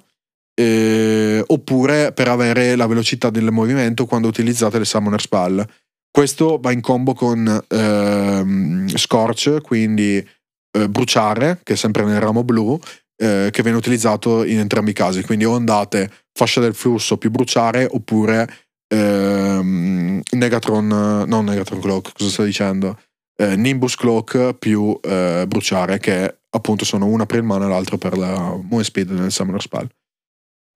eh, 0.55 1.43
oppure 1.47 2.13
per 2.13 2.29
avere 2.29 2.77
la 2.77 2.87
velocità 2.87 3.31
del 3.31 3.51
movimento 3.51 4.07
quando 4.07 4.29
utilizzate 4.29 4.79
le 4.79 4.85
Summoner 4.85 5.21
Spell. 5.21 5.67
Questo 6.11 6.59
va 6.61 6.71
in 6.71 6.81
combo 6.81 7.13
con 7.13 7.65
ehm, 7.69 8.89
Scorch, 8.89 9.61
quindi 9.63 10.17
eh, 10.17 10.89
bruciare, 10.89 11.61
che 11.63 11.73
è 11.73 11.77
sempre 11.77 12.05
nel 12.05 12.21
ramo 12.21 12.45
blu, 12.45 12.79
eh, 13.17 13.49
che 13.51 13.63
viene 13.63 13.77
utilizzato 13.77 14.45
in 14.45 14.59
entrambi 14.59 14.91
i 14.91 14.95
casi. 14.95 15.25
Quindi 15.25 15.45
o 15.45 15.55
andate 15.55 16.11
fascia 16.33 16.61
del 16.61 16.75
flusso 16.75 17.17
più 17.17 17.31
bruciare 17.31 17.89
oppure 17.91 18.49
ehm, 18.89 20.21
Negatron, 20.31 21.25
non 21.27 21.45
Negatron 21.45 21.81
Cloak, 21.81 22.13
cosa 22.17 22.31
sto 22.31 22.45
dicendo? 22.45 22.99
Eh, 23.37 23.57
Nimbus 23.57 23.97
Cloak 23.97 24.55
più 24.55 24.97
eh, 25.03 25.45
bruciare 25.49 25.99
che 25.99 26.37
appunto 26.51 26.85
sono 26.85 27.07
una 27.07 27.27
per 27.27 27.39
il 27.39 27.43
mana 27.43 27.65
e 27.65 27.69
l'altra 27.69 27.99
per 27.99 28.17
la 28.17 28.57
Moe 28.63 28.85
Speed 28.85 29.11
nel 29.11 29.33
Summoner 29.33 29.61
Spell. 29.61 29.89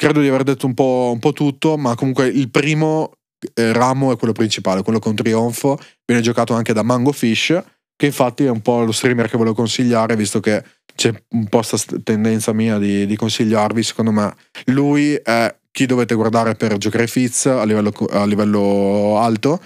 Credo 0.01 0.21
di 0.21 0.29
aver 0.29 0.45
detto 0.45 0.67
un 0.67 0.75
po', 0.75 1.11
un 1.13 1.19
po 1.19 1.33
tutto, 1.33 1.77
ma 1.77 1.97
comunque 1.97 2.29
il 2.29 2.51
primo 2.51 3.15
eh, 3.55 3.73
ramo 3.73 4.13
è 4.13 4.17
quello 4.17 4.33
principale, 4.33 4.85
quello 4.85 5.01
con 5.01 5.17
Trionfo, 5.17 5.77
viene 6.07 6.23
giocato 6.23 6.55
anche 6.55 6.73
da 6.73 6.85
Mango 6.85 7.11
Fish, 7.11 7.61
che 7.97 8.07
infatti 8.07 8.45
è 8.45 8.49
un 8.49 8.61
po' 8.61 8.85
lo 8.85 8.93
streamer 8.93 9.29
che 9.29 9.37
volevo 9.37 9.57
consigliare, 9.57 10.15
visto 10.15 10.39
che 10.39 10.63
c'è 10.95 11.13
un 11.31 11.49
po' 11.49 11.65
questa 11.67 11.97
tendenza 12.05 12.53
mia 12.53 12.79
di, 12.79 13.07
di, 13.07 13.17
consigliarvi, 13.17 13.83
secondo 13.83 14.13
me 14.13 14.33
lui 14.67 15.15
è 15.15 15.53
chi 15.73 15.85
dovete 15.85 16.15
guardare 16.15 16.55
per 16.55 16.77
giocare 16.77 17.09
Fizz 17.09 17.47
a 17.47 17.65
livello, 17.65 17.93
a 18.11 18.25
livello 18.25 19.19
alto. 19.19 19.61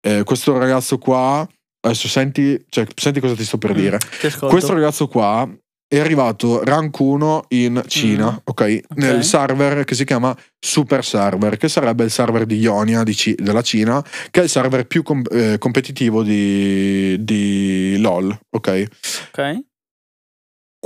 Eh, 0.00 0.22
questo 0.24 0.56
ragazzo 0.56 0.96
qua, 0.96 1.46
adesso 1.80 2.08
senti, 2.08 2.64
cioè, 2.70 2.86
senti 2.94 3.20
cosa 3.20 3.34
ti 3.34 3.44
sto 3.44 3.58
per 3.58 3.72
mm, 3.72 3.76
dire. 3.76 3.98
questo 4.48 4.72
ragazzo 4.72 5.08
qua 5.08 5.46
è 5.96 6.00
arrivato 6.00 6.62
rank 6.64 6.98
1 6.98 7.44
in 7.48 7.82
Cina, 7.86 8.32
mm. 8.32 8.36
okay, 8.44 8.76
ok? 8.78 8.98
Nel 8.98 9.22
server 9.24 9.84
che 9.84 9.94
si 9.94 10.04
chiama 10.04 10.36
Super 10.58 11.04
Server, 11.04 11.56
che 11.56 11.68
sarebbe 11.68 12.04
il 12.04 12.10
server 12.10 12.46
di 12.46 12.56
Ionia 12.56 13.02
di 13.02 13.14
C- 13.14 13.34
della 13.36 13.62
Cina, 13.62 14.04
che 14.30 14.40
è 14.40 14.42
il 14.44 14.48
server 14.48 14.86
più 14.86 15.02
com- 15.02 15.24
eh, 15.30 15.58
competitivo 15.58 16.22
di, 16.22 17.22
di 17.22 17.96
LOL, 17.98 18.36
ok? 18.50 18.84
Ok. 19.28 19.58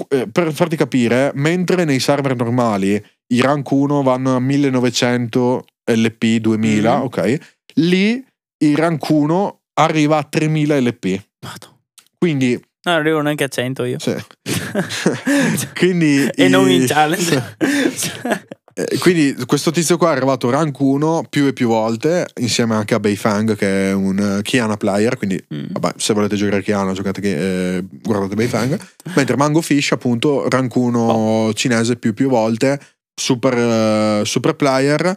Eh, 0.08 0.28
per 0.30 0.52
farti 0.52 0.76
capire, 0.76 1.32
mentre 1.34 1.84
nei 1.84 2.00
server 2.00 2.36
normali 2.36 3.02
i 3.32 3.40
rank 3.40 3.70
1 3.70 4.02
vanno 4.02 4.36
a 4.36 4.40
1900 4.40 5.64
LP 5.90 6.36
2000, 6.36 6.98
mm. 6.98 7.02
ok? 7.02 7.38
Lì 7.74 8.24
il 8.58 8.76
rank 8.76 9.08
1 9.08 9.60
arriva 9.74 10.18
a 10.18 10.24
3000 10.24 10.80
LP. 10.80 11.22
Vado. 11.40 11.78
Quindi 12.18 12.60
non 12.88 12.98
arrivo 12.98 13.20
neanche 13.20 13.44
a 13.44 13.48
100 13.48 13.84
io. 13.84 13.98
Sì. 13.98 14.14
quindi 15.76 16.26
e 16.26 16.46
i... 16.46 16.48
non 16.48 16.70
in 16.70 16.86
challenge. 16.86 17.56
Eh, 18.78 18.96
quindi 18.98 19.34
questo 19.44 19.72
tizio 19.72 19.96
qua 19.96 20.10
è 20.10 20.12
arrivato 20.12 20.50
rank 20.50 20.78
1 20.78 21.24
più 21.28 21.48
e 21.48 21.52
più 21.52 21.66
volte, 21.66 22.28
insieme 22.36 22.76
anche 22.76 22.94
a 22.94 23.00
Beifang 23.00 23.56
che 23.56 23.90
è 23.90 23.92
un 23.92 24.36
uh, 24.38 24.42
Kiana 24.42 24.76
player, 24.76 25.16
quindi 25.16 25.44
mm. 25.52 25.72
vabbè, 25.72 25.94
se 25.96 26.14
volete 26.14 26.36
giocare 26.36 26.62
Kiana 26.62 26.92
giocate, 26.92 27.20
eh, 27.20 27.84
guardate 27.90 28.36
Beifang. 28.36 28.78
Mentre 29.16 29.36
Mango 29.36 29.62
Fish 29.62 29.90
appunto 29.90 30.48
rank 30.48 30.72
1 30.76 30.98
oh. 31.00 31.52
cinese 31.54 31.96
più 31.96 32.10
e 32.10 32.12
più 32.12 32.28
volte, 32.28 32.78
super, 33.20 34.20
uh, 34.20 34.24
super 34.24 34.54
player. 34.54 35.12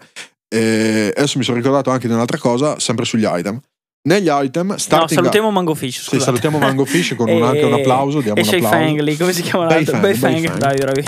E 0.47 1.13
adesso 1.15 1.37
mi 1.37 1.43
sono 1.43 1.57
ricordato 1.57 1.91
anche 1.91 2.07
di 2.07 2.13
un'altra 2.13 2.39
cosa, 2.39 2.79
sempre 2.79 3.05
sugli 3.05 3.27
item. 3.27 3.61
Negli 4.03 4.29
item, 4.29 4.67
no, 4.67 4.77
salutiamo. 4.77 5.51
Mango 5.51 5.75
Fish. 5.75 6.09
Sì, 6.09 6.19
salutiamo 6.19 6.57
Mango 6.57 6.85
Fish 6.85 7.13
con 7.15 7.29
un, 7.29 7.43
anche 7.43 7.63
un 7.63 7.73
applauso. 7.73 8.19
Diamo 8.19 8.39
e 8.39 8.41
un 8.41 8.47
applauso. 8.47 8.67
Fang 8.67 8.99
lì, 8.99 9.15
come 9.15 9.33
si 9.33 9.41
chiama 9.43 9.65
l'altro? 9.65 9.99
Beifang. 9.99 10.57
Dai, 10.57 10.77
bravi. 10.77 11.05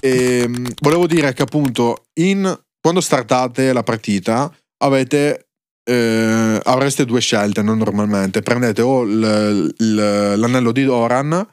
E, 0.00 0.40
ehm, 0.42 0.68
volevo 0.80 1.06
dire 1.06 1.32
che 1.32 1.42
appunto 1.42 2.06
in, 2.20 2.58
quando 2.80 3.00
startate 3.00 3.72
la 3.72 3.82
partita 3.82 4.52
avete 4.78 5.48
eh, 5.88 6.60
avreste 6.62 7.04
due 7.04 7.20
scelte 7.20 7.62
non 7.62 7.78
normalmente 7.78 8.42
prendete 8.42 8.82
o 8.82 9.04
l, 9.04 9.74
l, 9.76 10.34
l'anello 10.36 10.70
di 10.70 10.84
Doran 10.84 11.48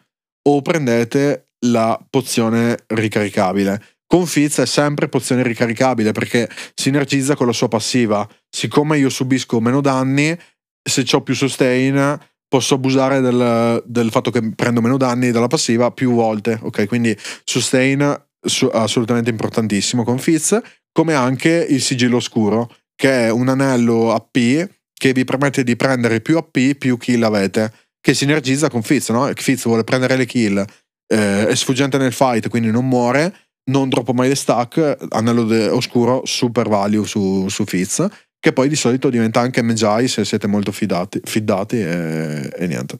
o 0.47 0.61
prendete 0.61 1.51
la 1.67 1.97
pozione 2.09 2.83
ricaricabile 2.87 3.81
con 4.05 4.25
Fizz 4.27 4.59
è 4.59 4.65
sempre 4.65 5.07
pozione 5.07 5.41
ricaricabile 5.41 6.11
perché 6.11 6.49
sinergizza 6.75 7.35
con 7.35 7.47
la 7.47 7.53
sua 7.53 7.67
passiva 7.67 8.27
siccome 8.49 8.97
io 8.97 9.09
subisco 9.09 9.59
meno 9.59 9.81
danni 9.81 10.37
se 10.87 11.03
ho 11.11 11.21
più 11.21 11.33
sustain 11.33 12.17
posso 12.47 12.75
abusare 12.75 13.21
del, 13.21 13.83
del, 13.85 14.11
fatto 14.11 14.29
che 14.29 14.53
prendo 14.53 14.81
meno 14.81 14.97
danni 14.97 15.31
dalla 15.31 15.47
passiva 15.47 15.91
più 15.91 16.13
volte 16.13 16.59
ok 16.61 16.85
quindi 16.85 17.17
sustain 17.43 18.23
assolutamente 18.71 19.29
importantissimo 19.29 20.03
con 20.03 20.17
Fizz, 20.17 20.57
come 20.91 21.13
anche 21.13 21.65
il 21.69 21.81
sigillo 21.81 22.17
oscuro, 22.17 22.73
che 22.95 23.25
è 23.25 23.29
un 23.31 23.49
anello 23.49 24.13
AP 24.13 24.69
che 24.93 25.11
vi 25.13 25.23
permette 25.25 25.63
di 25.63 25.75
prendere 25.75 26.21
più 26.21 26.37
AP 26.37 26.75
più 26.77 26.97
kill 26.97 27.23
avete, 27.23 27.71
che 27.99 28.13
sinergizza 28.13 28.69
con 28.69 28.81
Fizz, 28.81 29.09
no? 29.09 29.29
Fizz 29.33 29.65
vuole 29.65 29.83
prendere 29.83 30.15
le 30.15 30.25
kill, 30.25 30.63
eh, 31.07 31.47
è 31.47 31.55
sfuggente 31.55 31.97
nel 31.97 32.13
fight, 32.13 32.47
quindi 32.47 32.71
non 32.71 32.87
muore, 32.87 33.35
non 33.71 33.89
droppa 33.89 34.13
mai 34.13 34.29
le 34.29 34.35
stack, 34.35 34.97
anello 35.09 35.43
de- 35.43 35.69
oscuro, 35.69 36.21
super 36.25 36.69
value 36.69 37.05
su, 37.05 37.47
su 37.49 37.65
Fizz, 37.65 38.05
che 38.45 38.53
poi 38.53 38.69
di 38.69 38.75
solito 38.75 39.09
diventa 39.09 39.39
anche 39.39 39.63
Magi 39.63 40.07
se 40.07 40.23
siete 40.23 40.45
molto 40.45 40.71
fidati, 40.71 41.19
fidati 41.23 41.79
e, 41.81 42.47
e 42.55 42.67
niente. 42.67 42.99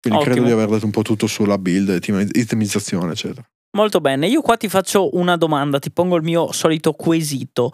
Quindi 0.00 0.20
Ottimo. 0.20 0.22
credo 0.22 0.46
di 0.46 0.52
aver 0.52 0.68
detto 0.70 0.86
un 0.86 0.90
po' 0.90 1.02
tutto 1.02 1.26
sulla 1.26 1.58
build, 1.58 2.00
itemizzazione, 2.32 3.12
eccetera. 3.12 3.46
Molto 3.76 4.00
bene, 4.00 4.26
io 4.26 4.40
qua 4.40 4.56
ti 4.56 4.70
faccio 4.70 5.18
una 5.18 5.36
domanda, 5.36 5.78
ti 5.78 5.90
pongo 5.90 6.16
il 6.16 6.22
mio 6.22 6.50
solito 6.52 6.94
quesito. 6.94 7.72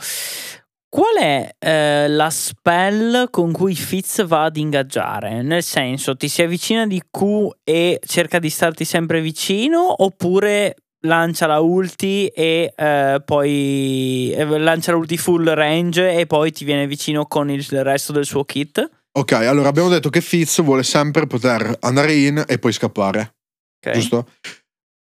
Qual 0.89 1.17
è 1.17 1.55
eh, 1.61 2.09
la 2.09 2.31
spell 2.31 3.31
con 3.31 3.53
cui 3.53 3.77
Fitz 3.77 4.27
va 4.27 4.43
ad 4.43 4.57
ingaggiare? 4.57 5.43
Nel 5.43 5.63
senso, 5.63 6.17
ti 6.17 6.27
si 6.27 6.43
avvicina 6.43 6.89
di 6.89 7.01
Q 7.09 7.51
e 7.63 8.01
cerca 8.05 8.41
di 8.41 8.51
starti 8.51 8.85
sempre 8.85 9.21
vicino 9.21 10.03
oppure 10.03 10.75
lancia 11.01 11.47
la 11.47 11.61
ulti 11.61 12.27
e 12.29 12.73
eh, 12.77 13.23
poi 13.25 14.33
eh, 14.37 14.59
lancia 14.59 14.93
la 14.93 14.99
ulti 14.99 15.17
full 15.17 15.49
range 15.53 16.13
e 16.13 16.27
poi 16.27 16.53
ti 16.53 16.65
viene 16.65 16.87
vicino 16.87 17.27
con 17.27 17.51
il 17.51 17.65
resto 17.83 18.13
del 18.13 18.25
suo 18.25 18.45
kit? 18.45 18.89
Ok, 19.13 19.33
allora 19.33 19.69
abbiamo 19.69 19.89
detto 19.89 20.09
che 20.11 20.21
Fitz 20.21 20.63
vuole 20.63 20.83
sempre 20.83 21.27
poter 21.27 21.77
andare 21.81 22.15
in 22.15 22.45
e 22.47 22.59
poi 22.59 22.73
scappare. 22.73 23.35
Okay. 23.79 23.99
Giusto? 23.99 24.27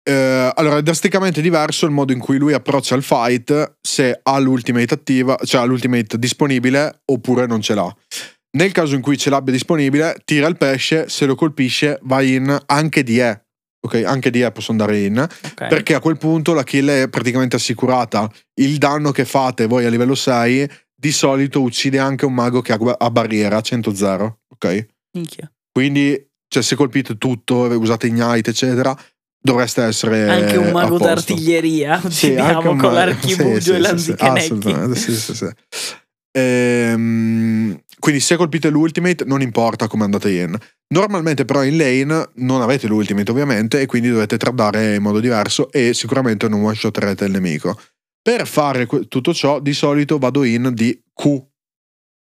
Eh, 0.03 0.53
allora, 0.55 0.79
è 0.79 0.83
drasticamente 0.83 1.40
diverso 1.40 1.85
il 1.85 1.92
modo 1.92 2.12
in 2.12 2.18
cui 2.18 2.38
lui 2.38 2.55
approccia 2.55 2.94
il 2.94 3.03
fight 3.03 3.76
se 3.81 4.18
ha 4.22 4.38
l'ultimate 4.38 4.94
attiva, 4.94 5.38
cioè 5.44 5.61
ha 5.61 5.64
l'ultimate 5.64 6.18
disponibile 6.18 7.03
oppure 7.05 7.46
non 7.46 7.61
ce 7.61 7.74
l'ha. 7.74 7.94
Nel 8.53 8.72
caso 8.72 8.94
in 8.94 9.03
cui 9.03 9.18
ce 9.18 9.31
l'abbia 9.31 9.53
disponibile, 9.53 10.16
tira 10.24 10.48
il 10.48 10.57
pesce, 10.57 11.09
se 11.09 11.26
lo 11.26 11.35
colpisce 11.35 11.98
va 12.03 12.22
in 12.22 12.59
anche 12.66 13.03
di 13.03 13.20
E. 13.20 13.44
Ok, 13.82 14.02
anche 14.04 14.30
di 14.30 14.42
E 14.42 14.52
posso 14.52 14.72
andare 14.72 15.00
in. 15.00 15.18
Okay. 15.18 15.68
Perché 15.68 15.94
a 15.94 16.00
quel 16.00 16.18
punto 16.18 16.52
la 16.52 16.64
kill 16.64 16.88
è 16.88 17.08
praticamente 17.08 17.56
assicurata. 17.56 18.30
Il 18.54 18.76
danno 18.78 19.10
che 19.10 19.24
fate 19.24 19.66
voi 19.66 19.86
a 19.86 19.90
livello 19.90 20.14
6 20.14 20.68
di 20.94 21.12
solito 21.12 21.62
uccide 21.62 21.98
anche 21.98 22.26
un 22.26 22.34
mago 22.34 22.60
che 22.60 22.72
ha 22.72 23.10
barriera 23.10 23.58
100-0. 23.58 24.32
Ok? 24.52 24.86
Minchia. 25.12 25.50
Quindi, 25.72 26.28
cioè, 26.46 26.62
se 26.62 26.76
colpite 26.76 27.16
tutto, 27.16 27.54
usate 27.78 28.08
ignite, 28.08 28.50
eccetera, 28.50 28.94
dovreste 29.42 29.82
essere 29.82 30.28
anche 30.28 30.56
un 30.56 30.70
mago 30.70 30.98
d'artiglieria 30.98 32.00
sì, 32.10 32.34
con 32.60 32.76
ma- 32.76 32.92
l'archibugio 32.92 33.60
sì, 33.60 33.70
e 33.70 33.78
l'anzicanecchi 33.78 34.76
sì, 34.94 35.16
sì, 35.16 35.34
sì, 35.34 35.48
ehm, 36.32 37.80
quindi 38.00 38.20
se 38.20 38.34
colpite 38.36 38.68
l'ultimate 38.68 39.24
non 39.24 39.40
importa 39.40 39.86
come 39.86 40.02
andate 40.02 40.32
in 40.32 40.58
normalmente 40.92 41.44
però 41.44 41.62
in 41.62 41.76
lane 41.76 42.30
non 42.34 42.62
avete 42.62 42.86
l'ultimate 42.86 43.30
ovviamente 43.30 43.80
e 43.80 43.86
quindi 43.86 44.10
dovete 44.10 44.36
tradare 44.36 44.96
in 44.96 45.02
modo 45.02 45.20
diverso 45.20 45.70
e 45.70 45.94
sicuramente 45.94 46.48
non 46.48 46.62
one 46.62 46.74
shoterete 46.74 47.24
il 47.24 47.32
nemico. 47.32 47.78
Per 48.22 48.46
fare 48.46 48.86
tutto 48.86 49.32
ciò 49.32 49.60
di 49.60 49.72
solito 49.72 50.18
vado 50.18 50.44
in 50.44 50.70
di 50.74 51.00
Q. 51.14 51.42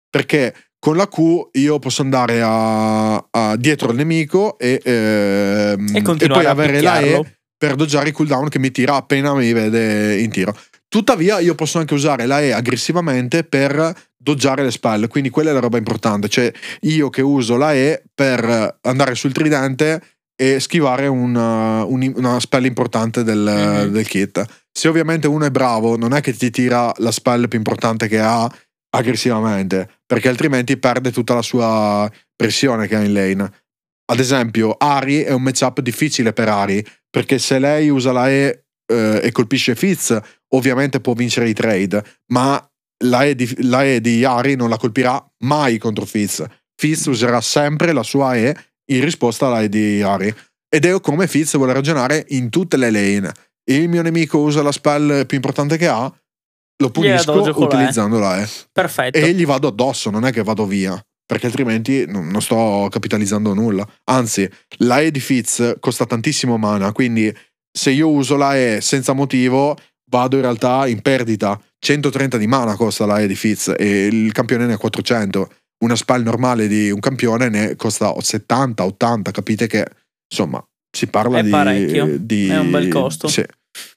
Perché 0.09 0.55
con 0.79 0.97
la 0.97 1.09
Q 1.09 1.49
io 1.53 1.79
posso 1.79 2.03
andare 2.03 2.41
a, 2.43 3.17
a 3.17 3.57
dietro 3.57 3.91
il 3.91 3.97
nemico 3.97 4.59
e, 4.59 4.81
ehm, 4.83 5.97
e, 5.97 6.03
e 6.19 6.29
poi 6.29 6.45
avere 6.45 6.81
la 6.81 7.01
E 7.01 7.37
per 7.57 7.75
doggiare 7.75 8.09
il 8.09 8.15
cooldown 8.15 8.49
che 8.49 8.59
mi 8.59 8.71
tira 8.71 8.97
appena 8.97 9.35
mi 9.35 9.53
vede 9.53 10.21
in 10.21 10.31
tiro. 10.31 10.55
Tuttavia 10.89 11.39
io 11.41 11.55
posso 11.55 11.79
anche 11.79 11.95
usare 11.95 12.27
la 12.27 12.43
E 12.43 12.51
aggressivamente 12.51 13.45
per 13.45 13.95
doggiare 14.23 14.63
le 14.63 14.71
spalle, 14.71 15.09
quindi 15.09 15.31
quella 15.31 15.51
è 15.51 15.53
la 15.53 15.61
roba 15.61 15.79
importante, 15.79 16.29
cioè 16.29 16.51
io 16.83 17.11
che 17.11 17.23
uso 17.23 17.57
la 17.57 17.75
E 17.75 18.03
per 18.15 18.79
andare 18.83 19.15
sul 19.15 19.33
tridente 19.33 20.01
e 20.35 20.61
schivare 20.61 21.07
una, 21.09 21.85
una 21.85 22.41
spell 22.41 22.65
importante 22.65 23.25
del, 23.25 23.39
mm-hmm. 23.39 23.93
del 23.93 24.07
kit. 24.07 24.45
Se 24.71 24.89
ovviamente 24.89 25.27
uno 25.27 25.45
è 25.45 25.51
bravo, 25.51 25.97
non 25.97 26.15
è 26.15 26.21
che 26.21 26.33
ti 26.33 26.51
tira 26.51 26.93
la 26.99 27.11
spell 27.11 27.49
più 27.49 27.59
importante 27.59 28.09
che 28.09 28.21
ha 28.21 28.51
aggressivamente, 28.95 29.89
perché 30.07 30.29
altrimenti 30.29 30.77
perde 30.77 31.11
tutta 31.11 31.35
la 31.35 31.43
sua 31.43 32.11
pressione 32.35 32.87
che 32.87 32.97
ha 32.97 33.03
in 33.03 33.13
lane. 33.13 33.53
Ad 34.11 34.21
esempio, 34.21 34.75
Ari 34.79 35.23
è 35.23 35.33
un 35.33 35.43
matchup 35.43 35.81
difficile 35.81 36.33
per 36.33 36.49
Ari, 36.49 36.85
perché 37.11 37.39
se 37.39 37.59
lei 37.59 37.89
usa 37.89 38.13
la 38.13 38.31
E 38.31 38.65
eh, 38.87 39.21
e 39.23 39.33
colpisce 39.33 39.75
Fizz, 39.75 40.17
ovviamente 40.55 41.01
può 41.01 41.15
vincere 41.15 41.49
i 41.49 41.55
trade, 41.55 42.03
ma 42.33 42.65
la 43.03 43.25
e, 43.25 43.35
di, 43.35 43.55
la 43.63 43.85
e 43.85 44.01
di 44.01 44.25
Ari 44.25 44.57
non 44.57 44.69
la 44.69 44.77
colpirà 44.77 45.25
mai 45.41 45.79
contro 45.79 46.05
Fizz. 46.05 46.43
Fizz 46.75 47.07
userà 47.07 47.41
sempre 47.41 47.93
la 47.93 48.03
sua 48.03 48.37
E 48.37 48.57
in 48.91 49.05
risposta 49.05 49.47
alla 49.47 49.63
E 49.63 49.69
di 49.69 50.03
Ari. 50.03 50.35
Ed 50.69 50.85
è 50.85 51.01
come 51.01 51.27
Fizz 51.27 51.57
vuole 51.57 51.73
ragionare 51.73 52.25
in 52.31 52.51
tutte 52.51 52.77
le 52.77 52.91
lane. 52.91 53.33
il 53.65 53.89
mio 53.89 54.03
nemico 54.03 54.39
usa 54.39 54.63
la 54.63 54.73
spell 54.73 55.27
più 55.27 55.37
importante 55.37 55.77
che 55.77 55.87
ha, 55.87 56.13
lo 56.83 56.91
punisco 56.91 57.47
E. 57.47 57.51
utilizzando 57.55 58.19
la 58.19 58.43
E. 58.43 58.49
Perfetto. 58.73 59.19
E 59.19 59.33
gli 59.33 59.47
vado 59.47 59.69
addosso, 59.69 60.11
non 60.11 60.25
è 60.25 60.33
che 60.33 60.43
vado 60.43 60.67
via. 60.67 61.01
Perché 61.25 61.47
altrimenti 61.47 62.05
non, 62.07 62.29
non 62.29 62.43
sto 62.43 62.89
capitalizzando 62.91 63.55
nulla. 63.55 63.87
Anzi, 64.05 64.49
la 64.79 65.01
E 65.01 65.11
di 65.11 65.21
Fizz 65.21 65.75
costa 65.79 66.05
tantissimo 66.05 66.57
mana. 66.59 66.93
Quindi, 66.93 67.35
se 67.71 67.91
io 67.91 68.11
uso 68.11 68.37
la 68.37 68.57
E 68.57 68.81
senza 68.81 69.13
motivo, 69.13 69.77
vado 70.13 70.37
in 70.37 70.43
realtà 70.43 70.87
in 70.87 71.01
perdita. 71.01 71.59
130 71.79 72.37
di 72.37 72.47
mana 72.47 72.77
costa 72.77 73.07
la 73.07 73.19
E 73.21 73.27
di 73.27 73.35
Fizz 73.35 73.73
e 73.77 74.07
il 74.07 74.31
campione 74.33 74.67
ne 74.67 74.75
ha 74.75 74.79
400. 74.79 75.51
Una 75.85 75.97
spell 75.97 76.23
normale 76.23 76.69
di 76.69 76.91
un 76.91 77.01
campione 77.01 77.49
ne 77.49 77.75
costa 77.77 78.15
70, 78.17 78.85
80. 78.85 79.31
Capite 79.31 79.67
che 79.67 79.85
insomma 80.31 80.63
si 80.95 81.07
parla 81.09 81.39
È 81.39 81.43
di, 81.43 81.51
parecchio. 81.51 82.17
di- 82.21 82.49
È 82.49 82.59
un 82.59 82.71
bel 82.71 82.89
costo. 82.89 83.27
Sì. 83.27 83.43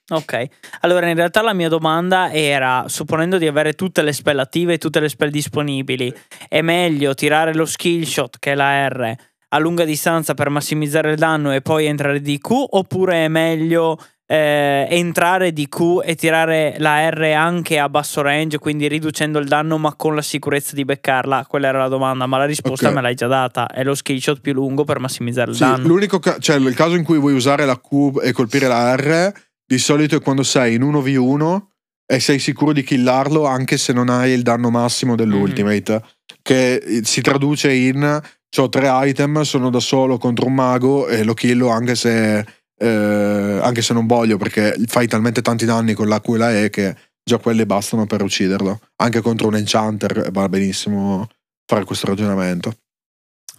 Ok, 0.07 0.45
allora 0.81 1.09
in 1.09 1.15
realtà 1.15 1.41
la 1.41 1.53
mia 1.53 1.67
domanda 1.67 2.31
era, 2.31 2.85
supponendo 2.87 3.37
di 3.37 3.45
avere 3.47 3.73
tutte 3.73 4.01
le 4.03 4.13
spell 4.13 4.39
attive 4.39 4.73
e 4.73 4.77
tutte 4.77 5.01
le 5.01 5.09
spell 5.09 5.29
disponibili, 5.29 6.13
è 6.47 6.61
meglio 6.61 7.13
tirare 7.13 7.53
lo 7.53 7.65
skill 7.65 8.03
shot, 8.03 8.37
che 8.39 8.53
è 8.53 8.55
la 8.55 8.87
R, 8.87 9.13
a 9.49 9.57
lunga 9.59 9.83
distanza 9.83 10.33
per 10.33 10.49
massimizzare 10.49 11.11
il 11.11 11.17
danno 11.17 11.51
e 11.51 11.61
poi 11.61 11.87
entrare 11.87 12.21
di 12.21 12.37
Q, 12.37 12.49
oppure 12.51 13.25
è 13.25 13.27
meglio 13.27 13.97
eh, 14.27 14.87
entrare 14.89 15.53
di 15.53 15.67
Q 15.67 16.01
e 16.03 16.15
tirare 16.15 16.75
la 16.79 17.09
R 17.09 17.21
anche 17.35 17.77
a 17.79 17.89
basso 17.89 18.21
range, 18.21 18.57
quindi 18.57 18.87
riducendo 18.87 19.37
il 19.39 19.47
danno 19.47 19.77
ma 19.77 19.93
con 19.95 20.15
la 20.15 20.21
sicurezza 20.21 20.75
di 20.75 20.83
beccarla? 20.85 21.45
Quella 21.47 21.67
era 21.67 21.79
la 21.79 21.87
domanda, 21.87 22.25
ma 22.25 22.37
la 22.37 22.45
risposta 22.45 22.87
Ok. 22.89 22.93
me 22.95 23.01
l'hai 23.01 23.15
già 23.15 23.27
data, 23.27 23.67
è 23.67 23.83
lo 23.83 23.93
skill 23.95 24.17
shot 24.17 24.39
più 24.41 24.53
lungo 24.53 24.83
per 24.83 24.99
massimizzare 24.99 25.51
il 25.51 25.57
Sì, 25.57 25.63
danno. 25.63 25.87
l'unico 25.87 26.19
ca- 26.19 26.37
cioè 26.39 26.55
il 26.57 26.73
caso 26.73 26.95
in 26.95 27.03
cui 27.03 27.19
vuoi 27.19 27.33
usare 27.33 27.65
la 27.65 27.79
Q 27.79 28.19
e 28.23 28.31
colpire 28.31 28.67
la 28.67 28.95
R, 28.95 29.31
di 29.65 29.77
solito 29.77 30.15
è 30.15 30.21
quando 30.21 30.43
sei 30.43 30.75
in 30.75 30.81
1v1 30.83 31.67
e 32.07 32.19
sei 32.19 32.37
sicuro 32.39 32.71
di 32.71 32.83
killarlo 32.83 33.45
anche 33.45 33.77
se 33.77 33.91
non 33.93 34.09
hai 34.09 34.31
il 34.31 34.41
danno 34.43 34.69
massimo 34.69 35.15
dell'ultimate. 35.15 36.01
Che 36.41 36.75
eh, 36.75 37.01
si 37.03 37.21
traduce 37.21 37.71
in 37.73 38.21
ho 38.57 38.69
tre 38.69 38.87
item, 39.09 39.41
sono 39.41 39.69
da 39.69 39.79
solo 39.81 40.17
contro 40.17 40.45
un 40.45 40.53
mago 40.53 41.07
e 41.07 41.23
lo 41.23 41.33
killo 41.33 41.69
anche 41.69 41.95
se, 41.95 42.45
eh, 42.77 43.59
anche 43.61 43.81
se 43.81 43.93
non 43.93 44.05
voglio, 44.05 44.37
perché 44.37 44.75
fai 44.85 45.07
talmente 45.07 45.41
tanti 45.41 45.65
danni 45.65 45.93
con 45.93 46.07
la 46.07 46.21
Q 46.21 46.29
e 46.29 46.37
la 46.37 46.57
E 46.57 46.69
che 46.69 46.95
già 47.23 47.37
quelle 47.37 47.65
bastano 47.65 48.05
per 48.05 48.21
ucciderlo. 48.21 48.79
Anche 48.97 49.21
contro 49.21 49.47
un 49.47 49.55
enchanter 49.55 50.31
va 50.31 50.47
benissimo 50.49 51.27
fare 51.65 51.83
questo 51.83 52.07
ragionamento. 52.07 52.77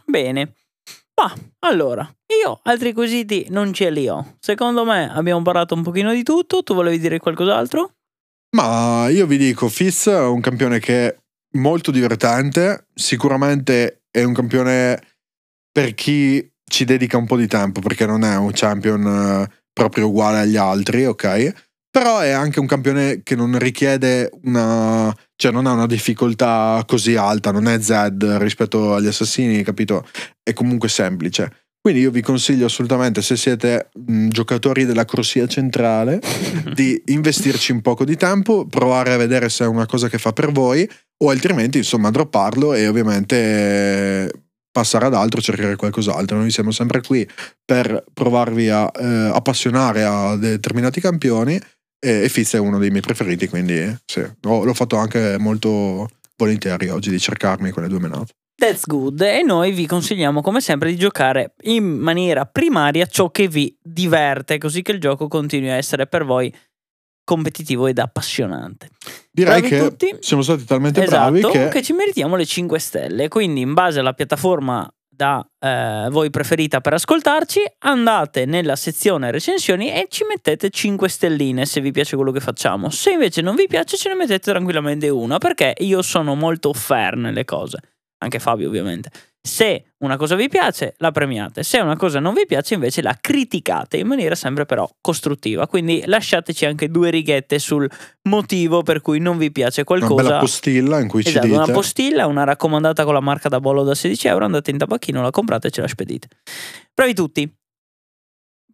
Bene. 0.04 0.54
Ma 1.20 1.34
allora, 1.60 2.08
io 2.44 2.60
altri 2.64 2.92
quesiti 2.92 3.46
non 3.48 3.72
ce 3.72 3.90
li 3.90 4.06
ho. 4.06 4.36
Secondo 4.38 4.84
me 4.84 5.10
abbiamo 5.10 5.42
parlato 5.42 5.74
un 5.74 5.82
pochino 5.82 6.12
di 6.12 6.22
tutto. 6.22 6.62
Tu 6.62 6.74
volevi 6.74 6.98
dire 6.98 7.18
qualcos'altro? 7.18 7.94
Ma 8.56 9.08
io 9.08 9.26
vi 9.26 9.38
dico, 9.38 9.68
Fizz 9.68 10.08
è 10.08 10.20
un 10.20 10.40
campione 10.40 10.78
che 10.78 11.06
è 11.06 11.18
molto 11.56 11.90
divertente, 11.90 12.86
sicuramente 12.94 14.04
è 14.10 14.22
un 14.22 14.34
campione 14.34 15.02
per 15.72 15.94
chi 15.94 16.48
ci 16.68 16.84
dedica 16.84 17.16
un 17.16 17.26
po' 17.26 17.36
di 17.36 17.46
tempo, 17.46 17.80
perché 17.80 18.06
non 18.06 18.24
è 18.24 18.36
un 18.36 18.50
champion 18.52 19.06
eh, 19.06 19.54
proprio 19.72 20.08
uguale 20.08 20.40
agli 20.40 20.56
altri, 20.56 21.06
ok? 21.06 21.52
Però 21.90 22.18
è 22.18 22.30
anche 22.30 22.60
un 22.60 22.66
campione 22.66 23.22
che 23.22 23.34
non 23.34 23.58
richiede 23.58 24.30
una... 24.42 25.14
cioè 25.34 25.50
non 25.50 25.66
ha 25.66 25.72
una 25.72 25.86
difficoltà 25.86 26.84
così 26.86 27.16
alta, 27.16 27.52
non 27.52 27.68
è 27.68 27.80
Zed 27.80 28.22
rispetto 28.38 28.94
agli 28.94 29.06
assassini, 29.06 29.62
capito? 29.62 30.06
È 30.42 30.52
comunque 30.52 30.88
semplice. 30.88 31.66
Quindi 31.80 32.02
io 32.02 32.10
vi 32.10 32.20
consiglio 32.20 32.66
assolutamente, 32.66 33.22
se 33.22 33.36
siete 33.36 33.90
mh, 33.94 34.28
giocatori 34.28 34.84
della 34.84 35.04
corsia 35.04 35.46
centrale, 35.46 36.20
di 36.74 37.00
investirci 37.06 37.70
un 37.70 37.80
poco 37.80 38.04
di 38.04 38.16
tempo, 38.16 38.66
provare 38.66 39.12
a 39.12 39.16
vedere 39.16 39.48
se 39.48 39.64
è 39.64 39.68
una 39.68 39.86
cosa 39.86 40.08
che 40.08 40.18
fa 40.18 40.32
per 40.32 40.50
voi, 40.50 40.86
o 41.18 41.30
altrimenti, 41.30 41.78
insomma, 41.78 42.10
dropparlo 42.10 42.74
e 42.74 42.88
ovviamente 42.88 44.45
passare 44.76 45.06
ad 45.06 45.14
altro, 45.14 45.40
cercare 45.40 45.74
qualcos'altro. 45.74 46.36
Noi 46.36 46.50
siamo 46.50 46.70
sempre 46.70 47.00
qui 47.00 47.26
per 47.64 48.04
provarvi 48.12 48.68
a 48.68 48.90
eh, 48.94 49.30
appassionare 49.32 50.04
a 50.04 50.36
determinati 50.36 51.00
campioni 51.00 51.58
e, 51.98 52.24
e 52.24 52.28
Fizz 52.28 52.56
è 52.56 52.58
uno 52.58 52.78
dei 52.78 52.90
miei 52.90 53.00
preferiti, 53.00 53.48
quindi 53.48 53.96
sì, 54.04 54.20
ho- 54.20 54.64
l'ho 54.64 54.74
fatto 54.74 54.98
anche 54.98 55.38
molto 55.38 56.10
volentieri 56.36 56.90
oggi 56.90 57.08
di 57.08 57.18
cercarmi 57.18 57.70
quelle 57.70 57.88
due 57.88 58.00
menate. 58.00 58.34
That's 58.54 58.86
good. 58.86 59.20
E 59.22 59.42
noi 59.42 59.72
vi 59.72 59.86
consigliamo, 59.86 60.42
come 60.42 60.60
sempre, 60.60 60.90
di 60.90 60.96
giocare 60.96 61.54
in 61.62 61.84
maniera 61.84 62.44
primaria 62.44 63.06
ciò 63.06 63.30
che 63.30 63.48
vi 63.48 63.74
diverte, 63.82 64.58
così 64.58 64.82
che 64.82 64.92
il 64.92 65.00
gioco 65.00 65.26
continui 65.26 65.70
a 65.70 65.74
essere 65.74 66.06
per 66.06 66.24
voi 66.24 66.52
competitivo 67.26 67.88
ed 67.88 67.98
appassionante. 67.98 68.88
Direi 69.30 69.60
Bravi 69.60 69.68
che 69.68 69.88
tutti. 69.88 70.16
siamo 70.20 70.42
stati 70.42 70.64
talmente 70.64 71.02
Esatto, 71.02 71.32
bravi 71.32 71.58
che, 71.58 71.68
che 71.68 71.82
ci 71.82 71.92
meritiamo 71.92 72.36
le 72.36 72.46
5 72.46 72.78
stelle. 72.78 73.28
Quindi, 73.28 73.60
in 73.60 73.74
base 73.74 73.98
alla 73.98 74.14
piattaforma 74.14 74.88
da 75.08 75.46
eh, 75.58 76.08
voi 76.10 76.30
preferita 76.30 76.80
per 76.80 76.92
ascoltarci, 76.92 77.60
andate 77.80 78.44
nella 78.44 78.76
sezione 78.76 79.30
recensioni 79.30 79.90
e 79.90 80.06
ci 80.08 80.24
mettete 80.24 80.70
5 80.70 81.08
stelline 81.08 81.66
se 81.66 81.80
vi 81.80 81.90
piace 81.90 82.16
quello 82.16 82.30
che 82.30 82.40
facciamo. 82.40 82.90
Se 82.90 83.10
invece 83.10 83.40
non 83.40 83.56
vi 83.56 83.66
piace, 83.66 83.96
ce 83.96 84.08
ne 84.08 84.14
mettete 84.14 84.52
tranquillamente 84.52 85.08
una, 85.08 85.38
perché 85.38 85.74
io 85.78 86.02
sono 86.02 86.34
molto 86.34 86.72
fair 86.72 87.16
nelle 87.16 87.44
cose. 87.44 87.78
Anche 88.18 88.38
Fabio, 88.38 88.68
ovviamente. 88.68 89.10
Se 89.46 89.92
una 89.98 90.16
cosa 90.16 90.34
vi 90.34 90.48
piace, 90.48 90.94
la 90.98 91.10
premiate. 91.10 91.62
Se 91.62 91.78
una 91.78 91.96
cosa 91.96 92.20
non 92.20 92.34
vi 92.34 92.44
piace, 92.46 92.74
invece 92.74 93.00
la 93.00 93.16
criticate 93.18 93.96
in 93.96 94.06
maniera 94.06 94.34
sempre 94.34 94.66
però 94.66 94.88
costruttiva. 95.00 95.66
Quindi 95.66 96.02
lasciateci 96.04 96.66
anche 96.66 96.90
due 96.90 97.10
righette 97.10 97.58
sul 97.58 97.88
motivo 98.22 98.82
per 98.82 99.00
cui 99.00 99.18
non 99.18 99.38
vi 99.38 99.50
piace 99.50 99.84
una 99.86 99.98
qualcosa. 99.98 100.22
bella 100.22 100.38
postilla 100.38 101.00
in 101.00 101.08
cui 101.08 101.22
ci 101.22 101.28
Esatto, 101.30 101.46
dite 101.46 101.58
una 101.58 101.72
postilla, 101.72 102.26
una 102.26 102.44
raccomandata 102.44 103.04
con 103.04 103.14
la 103.14 103.20
marca 103.20 103.48
da 103.48 103.60
bollo 103.60 103.82
da 103.84 103.94
16 103.94 104.28
euro, 104.28 104.44
andate 104.44 104.70
in 104.70 104.78
tabacchino, 104.78 105.22
la 105.22 105.30
comprate 105.30 105.68
e 105.68 105.70
ce 105.70 105.80
la 105.80 105.88
spedite. 105.88 106.28
Bravi 106.92 107.14
tutti. 107.14 107.54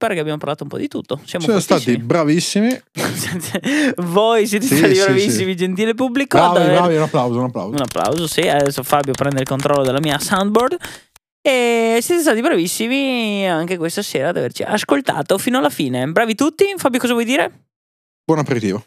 Pare 0.03 0.15
che 0.15 0.21
abbiamo 0.21 0.39
parlato 0.39 0.65
un 0.65 0.69
po' 0.69 0.79
di 0.79 0.89
tutto. 0.89 1.21
Siamo 1.25 1.45
siamo 1.45 1.61
stati 1.61 1.97
bravissimi 1.97 2.77
Voi 3.99 4.49
siete 4.49 4.67
Sì, 4.67 4.77
stati 4.77 4.95
sì, 4.97 5.03
bravissimi, 5.05 5.55
gentile 5.55 5.95
pubblico. 5.95 6.37
bravi, 6.39 6.57
aver- 6.57 6.73
bravi, 6.73 6.97
un 6.97 7.03
applauso 7.03 7.39
un 7.39 7.45
applauso 7.45 7.71
Un 7.77 7.83
applauso, 7.83 8.27
sì. 8.27 8.41
Adesso 8.41 8.83
Fabio 8.83 9.13
prende 9.13 9.41
il 9.43 9.47
controllo 9.47 9.85
della 9.85 10.01
mia 10.01 10.19
soundboard. 10.19 10.77
E 11.41 11.99
siete 12.03 12.21
stati 12.21 12.41
bravissimi 12.41 13.49
anche 13.49 13.77
questa 13.77 14.03
sera 14.03 14.31
ad 14.31 14.37
averci 14.39 14.65
ascoltato 14.65 15.39
fino 15.39 15.59
alla 15.59 15.71
fine. 15.71 16.05
Bravi 16.09 16.35
tutti. 16.35 16.65
Fabio, 16.77 16.99
cosa 16.99 17.13
vuoi 17.13 17.25
dire? 17.25 17.67
buon 18.25 18.41
aperitivo 18.41 18.83